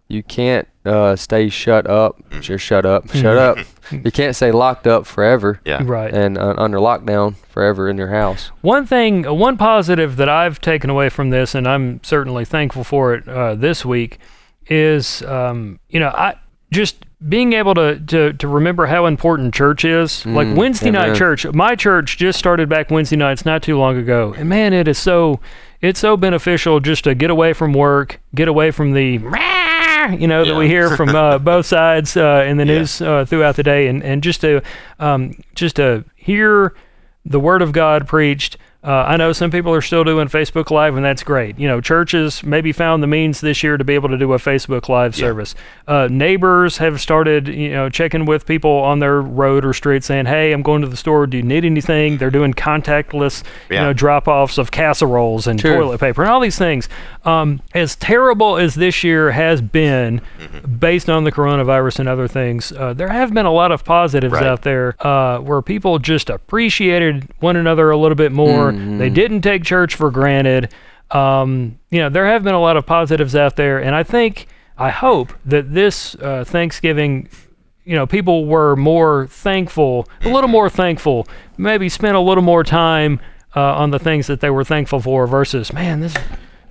you 0.09 0.23
can't 0.23 0.69
uh, 0.85 1.17
stay 1.17 1.49
shut 1.49 1.85
up. 1.89 2.13
Mhm. 2.31 2.41
Just 2.43 2.65
shut 2.65 2.87
up. 2.87 3.11
Shut 3.13 3.37
up. 3.37 3.59
You 3.91 4.11
can't 4.11 4.35
stay 4.35 4.51
locked 4.51 4.87
up 4.89 5.07
forever 5.07 5.61
Yeah. 5.65 5.81
right. 5.85 6.13
and 6.13 6.37
uh, 6.37 6.55
under 6.59 6.79
lockdown 6.79 7.37
forever 7.49 7.89
in 7.89 7.97
your 7.99 8.09
house. 8.11 8.51
One 8.61 8.85
thing, 8.85 9.25
uh, 9.27 9.33
one 9.33 9.57
positive 9.57 10.17
that 10.17 10.29
I've 10.29 10.61
taken 10.61 10.91
away 10.91 11.09
from 11.09 11.31
this, 11.31 11.55
and 11.55 11.69
I'm 11.69 12.01
certainly 12.03 12.45
thankful 12.45 12.83
for 12.83 13.15
it 13.15 13.29
uh, 13.29 13.55
this 13.55 13.85
week, 13.85 14.19
is 14.69 15.23
um, 15.23 15.79
you 15.89 16.01
know 16.01 16.09
I 16.09 16.35
just 16.77 17.05
being 17.29 17.55
able 17.55 17.75
to, 17.75 17.99
to 17.99 18.33
to 18.35 18.47
remember 18.47 18.87
how 18.87 19.07
important 19.07 19.53
church 19.55 19.85
is. 19.85 20.25
like 20.27 20.47
Mm, 20.47 20.57
Wednesday 20.57 20.91
night 20.91 21.17
church. 21.17 21.45
My 21.53 21.75
church 21.75 22.17
just 22.19 22.39
started 22.39 22.69
back 22.69 22.91
Wednesday 22.91 23.17
nights 23.17 23.45
not 23.45 23.63
too 23.63 23.79
long 23.79 23.97
ago, 23.97 24.35
and 24.37 24.49
man, 24.49 24.73
it 24.73 24.87
is 24.87 24.99
so 24.99 25.41
it's 25.81 25.99
so 26.01 26.17
beneficial 26.17 26.79
just 26.81 27.05
to 27.05 27.15
get 27.15 27.31
away 27.31 27.53
from 27.53 27.73
work, 27.73 28.21
get 28.35 28.49
away 28.49 28.71
from 28.71 28.93
the 28.93 29.19
you 30.19 30.27
know 30.29 30.45
that 30.45 30.55
we 30.57 30.69
hear 30.69 30.97
from 30.97 31.09
uh, 31.17 31.39
both 31.53 31.67
sides 31.67 32.17
uh, 32.17 32.45
in 32.47 32.57
the 32.59 32.67
Yeah. 32.67 32.79
news 32.79 33.01
uh, 33.03 33.25
throughout 33.25 33.57
the 33.57 33.63
day, 33.63 33.89
and 33.89 34.03
and 34.05 34.23
just 34.23 34.41
to 34.43 34.63
um, 35.01 35.33
just 35.55 35.77
to 35.77 36.05
hear 36.15 36.75
the 37.25 37.41
word 37.41 37.61
of 37.63 37.73
God 37.73 38.07
preached, 38.07 38.57
Uh, 38.87 39.05
I 39.09 39.17
know 39.17 39.33
some 39.33 39.51
people 39.51 39.75
are 39.75 39.83
still 39.83 40.05
doing 40.05 40.29
Facebook 40.29 40.71
Live, 40.71 40.95
and 40.95 41.05
that's 41.05 41.25
great. 41.25 41.59
You 41.59 41.67
know, 41.67 41.81
churches 41.81 42.45
maybe 42.45 42.71
found 42.71 43.03
the 43.03 43.09
means 43.09 43.41
this 43.41 43.65
year 43.65 43.77
to 43.77 43.83
be 43.83 43.95
able 43.95 44.09
to 44.11 44.17
do 44.17 44.33
a 44.33 44.39
Facebook 44.39 44.89
Live 44.89 45.17
Yeah. 45.19 45.27
service. 45.27 45.57
Uh, 45.89 46.07
neighbors 46.09 46.79
have 46.79 47.01
started, 47.01 47.49
you 47.49 47.71
know, 47.71 47.89
checking 47.89 48.27
with 48.27 48.47
people 48.47 48.71
on 48.71 49.01
their 49.01 49.21
road 49.21 49.65
or 49.65 49.73
street, 49.73 50.05
saying, 50.05 50.27
"Hey, 50.27 50.53
I'm 50.53 50.63
going 50.63 50.83
to 50.83 50.89
the 50.89 50.97
store. 50.97 51.27
Do 51.27 51.37
you 51.37 51.43
need 51.43 51.65
anything?" 51.65 52.19
They're 52.19 52.31
doing 52.31 52.55
contactless, 52.55 53.43
you 53.71 53.77
know, 53.77 53.93
drop-offs 53.93 54.57
of 54.57 54.71
casseroles 54.71 55.49
and 55.49 55.61
Sure. 55.61 55.75
toilet 55.77 55.99
paper 55.99 56.23
and 56.23 56.31
all 56.31 56.39
these 56.41 56.57
things. 56.59 56.89
Um, 57.25 57.61
as 57.75 57.97
terrible 57.97 58.57
as 58.57 58.77
this 58.77 59.03
year 59.03 59.33
has 59.33 59.61
been, 59.61 60.21
based 60.79 61.11
on 61.11 61.25
the 61.25 61.33
coronavirus 61.33 61.99
and 61.99 62.09
other 62.09 62.29
things, 62.29 62.73
uh, 62.79 62.93
there 62.93 63.09
have 63.09 63.35
been 63.35 63.47
a 63.47 63.53
lot 63.53 63.73
of 63.73 63.85
positives 63.85 64.35
Right. 64.35 64.45
out 64.47 64.63
there 64.63 64.95
uh, 65.01 65.39
where 65.39 65.61
people 65.61 65.99
just 65.99 66.31
appreciated 66.31 67.27
one 67.41 67.57
another 67.57 67.91
a 67.91 67.97
little 67.97 68.15
bit 68.15 68.31
more. 68.31 68.76
They 68.99 69.11
didn't 69.11 69.43
take 69.43 69.65
church 69.65 69.95
for 69.95 70.11
granted. 70.11 70.73
Um, 71.11 71.79
you 71.91 72.01
know, 72.01 72.09
there 72.09 72.27
have 72.27 72.43
been 72.43 72.55
a 72.55 72.61
lot 72.61 72.77
of 72.77 72.85
positives 72.87 73.35
out 73.37 73.57
there, 73.57 73.79
and 73.83 73.95
I 73.95 74.03
think, 74.03 74.47
I 74.77 74.91
hope 74.91 75.33
that 75.45 75.73
this 75.73 76.15
uh, 76.17 76.45
Thanksgiving 76.45 77.29
you 77.85 77.95
know, 77.95 78.05
people 78.07 78.47
were 78.47 78.75
more 78.75 79.29
thankful, 79.29 80.09
a 80.23 80.29
little 80.29 80.49
more 80.49 80.69
thankful, 80.69 81.27
maybe 81.57 81.89
spent 81.89 82.17
a 82.17 82.21
little 82.21 82.43
more 82.43 82.65
time 82.65 83.21
uh, 83.55 83.61
on 83.77 83.93
the 83.93 83.99
things 84.01 84.27
that 84.27 84.41
they 84.41 84.51
were 84.51 84.65
thankful 84.65 84.99
for 85.01 85.27
versus, 85.29 85.73
man, 85.73 86.01
this, 86.01 86.17
uh, 86.17 86.23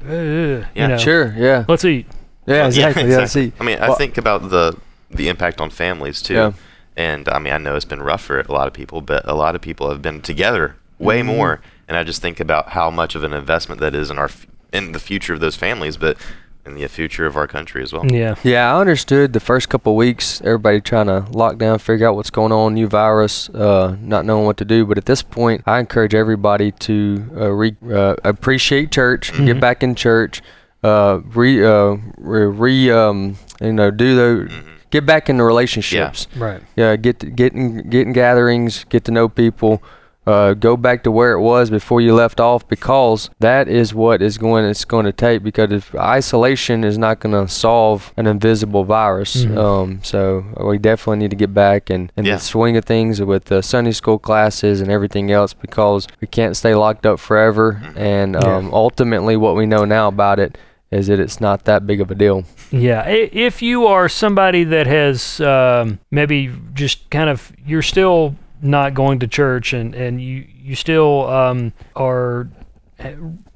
Yeah, 0.05 0.65
you 0.75 0.87
know, 0.89 0.97
Sure. 0.97 1.33
Yeah. 1.37 1.63
let's 1.69 1.85
eat. 1.85 2.05
Yeah. 2.45 2.65
Exactly. 2.67 3.03
Yeah. 3.03 3.21
exactly. 3.21 3.49
See. 3.51 3.53
I 3.59 3.63
mean, 3.63 3.79
I 3.79 3.87
Well- 3.87 3.97
think 3.97 4.17
about 4.17 4.49
the 4.49 4.77
the 5.09 5.29
impact 5.29 5.61
on 5.61 5.69
families 5.69 6.21
too. 6.21 6.33
Yeah. 6.33 6.51
And 6.97 7.29
I 7.29 7.39
mean, 7.39 7.53
I 7.53 7.57
know 7.57 7.75
it's 7.75 7.85
been 7.85 8.01
rough 8.01 8.21
for 8.21 8.41
a 8.41 8.51
lot 8.51 8.67
of 8.67 8.73
people, 8.73 8.99
but 8.99 9.25
a 9.25 9.33
lot 9.33 9.55
of 9.55 9.61
people 9.61 9.89
have 9.89 10.01
been 10.01 10.19
together 10.21 10.75
way 10.99 11.19
Mm-hmm. 11.19 11.27
more. 11.27 11.61
And 11.87 11.95
I 11.97 12.03
just 12.03 12.21
think 12.21 12.39
about 12.39 12.69
how 12.69 12.89
much 12.89 13.15
of 13.15 13.23
an 13.23 13.33
investment 13.33 13.79
that 13.81 13.93
is 13.93 14.09
in 14.09 14.17
our 14.17 14.25
f- 14.25 14.47
in 14.73 14.91
the 14.91 14.99
future 14.99 15.33
of 15.33 15.39
those 15.39 15.55
families, 15.55 15.97
but 15.97 16.17
in 16.65 16.73
the 16.73 16.87
future 16.87 17.27
of 17.27 17.37
our 17.37 17.45
country 17.47 17.83
as 17.83 17.93
well. 17.93 18.03
Yeah. 18.07 18.33
Yeah, 18.43 18.73
I 18.75 18.79
understood 18.81 19.33
the 19.33 19.39
first 19.39 19.69
couple 19.69 19.93
of 19.93 19.97
weeks, 19.97 20.41
everybody 20.41 20.81
trying 20.81 21.05
to 21.05 21.19
lock 21.31 21.59
down, 21.59 21.77
figure 21.77 22.07
out 22.07 22.15
what's 22.15 22.31
going 22.31 22.51
on, 22.51 22.73
new 22.73 22.87
virus, 22.87 23.49
uh, 23.49 23.95
not 24.01 24.25
knowing 24.25 24.45
what 24.47 24.57
to 24.57 24.65
do. 24.65 24.83
But 24.83 24.97
at 24.97 25.05
this 25.05 25.21
point, 25.21 25.61
I 25.67 25.79
encourage 25.79 26.15
everybody 26.15 26.71
to 26.71 27.29
uh, 27.37 27.51
re, 27.51 27.75
uh, 27.87 28.15
appreciate 28.23 28.91
church, 28.91 29.31
get 29.45 29.59
back 29.59 29.83
in 29.83 29.93
church, 29.93 30.41
uh, 30.83 31.19
re, 31.23 31.63
uh, 31.63 31.97
re, 32.17 32.45
re 32.47 32.89
um, 32.91 33.37
you 33.61 33.71
know, 33.73 33.91
do 33.91 34.15
the, 34.15 34.63
get 34.89 35.05
back 35.05 35.29
into 35.29 35.43
relationships. 35.43 36.27
Right. 36.35 36.61
Yeah, 36.75 36.95
get 36.95 37.19
to, 37.19 37.27
get 37.27 37.53
in, 37.53 37.91
get 37.91 38.07
in 38.07 38.13
gatherings, 38.13 38.85
get 38.85 39.03
to 39.05 39.11
know 39.11 39.29
people. 39.29 39.83
Uh, 40.27 40.53
go 40.55 40.75
back 40.75 41.03
to 41.03 41.11
where 41.11 41.33
it 41.33 41.39
was 41.39 41.69
before 41.69 42.01
you 42.01 42.13
left 42.15 42.39
off 42.39 42.67
because 42.67 43.29
that 43.39 43.67
is 43.67 43.93
what 43.93 44.21
is 44.23 44.39
going 44.39 44.65
it's 44.65 44.83
going 44.83 45.05
to 45.05 45.11
take 45.11 45.43
because 45.43 45.71
if 45.71 45.93
isolation 45.93 46.83
is 46.83 46.97
not 46.97 47.19
going 47.19 47.31
to 47.33 47.47
solve 47.51 48.11
an 48.17 48.25
invisible 48.25 48.83
virus 48.83 49.45
Mhm. 49.45 49.57
um, 49.57 49.99
so 50.01 50.43
we 50.63 50.79
definitely 50.79 51.17
need 51.19 51.29
to 51.29 51.35
get 51.35 51.53
back 51.53 51.91
and 51.91 52.11
in 52.17 52.25
Yeah. 52.25 52.35
the 52.35 52.41
swing 52.41 52.75
of 52.75 52.85
things 52.85 53.21
with 53.21 53.45
the 53.45 53.61
Sunday 53.61 53.91
school 53.91 54.17
classes 54.17 54.81
and 54.81 54.89
everything 54.89 55.31
else 55.31 55.53
because 55.53 56.07
we 56.21 56.27
can't 56.27 56.57
stay 56.57 56.73
locked 56.73 57.05
up 57.05 57.19
forever 57.19 57.79
and 57.95 58.33
Yeah. 58.33 58.55
um, 58.57 58.73
ultimately 58.73 59.37
what 59.37 59.55
we 59.55 59.67
know 59.67 59.85
now 59.85 60.07
about 60.07 60.39
it 60.39 60.57
is 60.91 61.05
that 61.07 61.19
it's 61.19 61.39
not 61.39 61.65
that 61.65 61.85
big 61.85 62.01
of 62.01 62.09
a 62.09 62.15
deal 62.15 62.45
Yeah, 62.71 63.03
if 63.07 63.61
you 63.61 63.85
are 63.85 64.09
somebody 64.09 64.63
that 64.63 64.87
has 64.87 65.39
um, 65.41 65.99
maybe 66.09 66.51
just 66.73 67.07
kind 67.11 67.29
of 67.29 67.51
you're 67.65 67.83
still 67.83 68.33
not 68.61 68.93
going 68.93 69.19
to 69.19 69.27
church 69.27 69.73
and 69.73 69.93
and 69.95 70.21
you 70.21 70.45
you 70.49 70.75
still 70.75 71.27
um, 71.27 71.73
are 71.95 72.49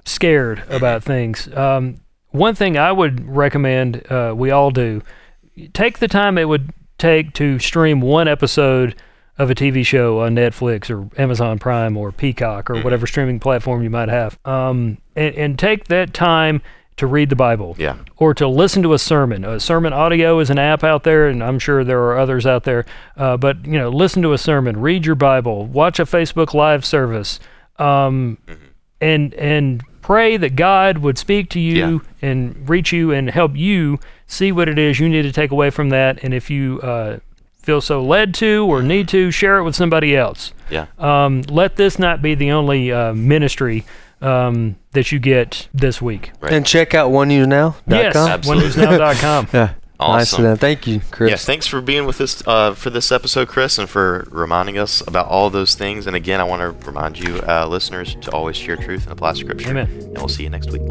scared 0.06 0.64
about 0.70 1.04
things. 1.04 1.48
Um, 1.56 2.02
one 2.30 2.56
thing 2.56 2.78
I 2.78 2.92
would 2.92 3.28
recommend 3.28 4.10
uh, 4.12 4.34
we 4.36 4.52
all 4.52 4.72
do: 4.72 5.02
take 5.74 6.00
the 6.00 6.08
time 6.08 6.38
it 6.38 6.48
would 6.48 6.72
take 6.98 7.34
to 7.34 7.60
stream 7.60 8.02
one 8.02 8.28
episode 8.28 8.96
of 9.38 9.50
a 9.50 9.56
TV 9.56 9.86
show 9.86 10.20
on 10.20 10.36
Netflix 10.36 10.90
or 10.90 11.10
Amazon 11.20 11.58
Prime 11.60 11.96
or 11.96 12.12
Peacock 12.12 12.70
or 12.70 12.82
whatever 12.82 13.08
streaming 13.08 13.40
platform 13.40 13.82
you 13.82 13.90
might 13.90 14.10
have, 14.10 14.38
um, 14.46 14.98
and, 15.16 15.34
and 15.36 15.60
take 15.60 15.86
that 15.86 16.14
time 16.14 16.62
to 17.00 17.08
read 17.08 17.30
the 17.30 17.36
Bible 17.36 17.76
Yeah. 17.78 17.96
or 18.18 18.34
to 18.36 18.48
listen 18.48 18.84
to 18.84 18.94
a 18.94 19.00
sermon. 19.00 19.44
A 19.44 19.60
sermon 19.60 19.92
audio 19.92 20.40
is 20.40 20.50
an 20.50 20.60
app 20.60 20.84
out 20.84 21.04
there, 21.04 21.28
and 21.28 21.44
I'm 21.44 21.60
sure 21.60 21.84
there 21.84 22.00
are 22.04 22.18
others 22.20 22.46
out 22.46 22.64
there. 22.64 22.86
Uh, 23.18 23.36
but 23.38 23.66
you 23.66 23.74
know, 23.80 23.90
listen 23.90 24.22
to 24.22 24.34
a 24.34 24.38
sermon, 24.38 24.80
read 24.80 25.06
your 25.06 25.16
Bible, 25.16 25.66
watch 25.66 26.00
a 26.00 26.06
Facebook 26.06 26.54
Live 26.54 26.86
service, 26.86 27.40
um, 27.78 28.38
and 29.02 29.34
and 29.36 29.84
pray 30.02 30.38
that 30.38 30.56
God 30.56 30.98
would 31.00 31.18
speak 31.18 31.50
to 31.52 31.60
you 31.60 32.02
and 32.22 32.68
reach 32.68 32.92
you 32.92 33.12
and 33.12 33.30
help 33.30 33.56
you 33.56 34.00
see 34.26 34.52
what 34.52 34.68
it 34.68 34.78
is 34.80 35.00
you 35.00 35.08
need 35.10 35.22
to 35.24 35.32
take 35.32 35.52
away 35.52 35.70
from 35.70 35.90
that. 35.90 36.24
And 36.24 36.34
if 36.34 36.50
you 36.50 36.80
uh, 36.82 37.20
feel 37.62 37.80
so 37.82 38.04
led 38.04 38.34
to 38.36 38.66
or 38.68 38.82
need 38.82 39.08
to, 39.10 39.30
share 39.32 39.58
it 39.58 39.64
with 39.64 39.76
somebody 39.76 40.16
else. 40.16 40.52
Yeah. 40.70 40.88
Um, 40.98 41.44
let 41.44 41.76
this 41.76 42.00
not 42.00 42.22
be 42.22 42.34
the 42.36 42.52
only 42.52 42.92
uh, 42.92 43.14
ministry 43.14 43.86
um, 44.22 44.76
that 44.92 45.12
you 45.12 45.20
get 45.20 45.68
this 45.74 46.02
week. 46.02 46.32
Right. 46.42 46.54
and 46.54 46.66
check 46.66 46.94
out 46.94 47.12
onenewsnow.com 47.12 47.76
Yes, 47.88 48.16
Absolutely. 48.16 48.70
onenewsnow.com. 48.84 49.48
yeah 49.54 49.74
nice 50.00 50.32
Awesome. 50.32 50.46
of 50.46 50.50
them. 50.52 50.58
thank 50.58 50.88
you 50.88 51.02
Chris 51.12 51.30
Yeah, 51.30 51.36
thanks 51.36 51.68
for 51.68 51.82
being 51.82 52.06
with 52.06 52.22
us 52.22 52.42
uh, 52.48 52.74
for 52.74 52.90
this 52.90 53.12
episode, 53.12 53.50
Chris, 53.50 53.78
and 53.78 53.90
for 53.90 54.26
reminding 54.32 54.78
us 54.78 55.06
about 55.06 55.28
all 55.28 55.50
those 55.50 55.76
things. 55.76 56.08
And 56.08 56.16
again, 56.16 56.40
I 56.40 56.46
want 56.46 56.62
to 56.62 56.88
remind 56.88 57.20
you, 57.20 57.40
uh, 57.46 57.68
listeners, 57.68 58.16
to 58.22 58.32
always 58.32 58.56
share 58.56 58.78
truth 58.78 59.04
and 59.04 59.12
apply 59.12 59.34
Scripture. 59.34 59.72
Amen. 59.72 59.90
And 59.92 60.18
we'll 60.18 60.30
see 60.30 60.44
you 60.44 60.50
next 60.50 60.72
week. 60.72 60.84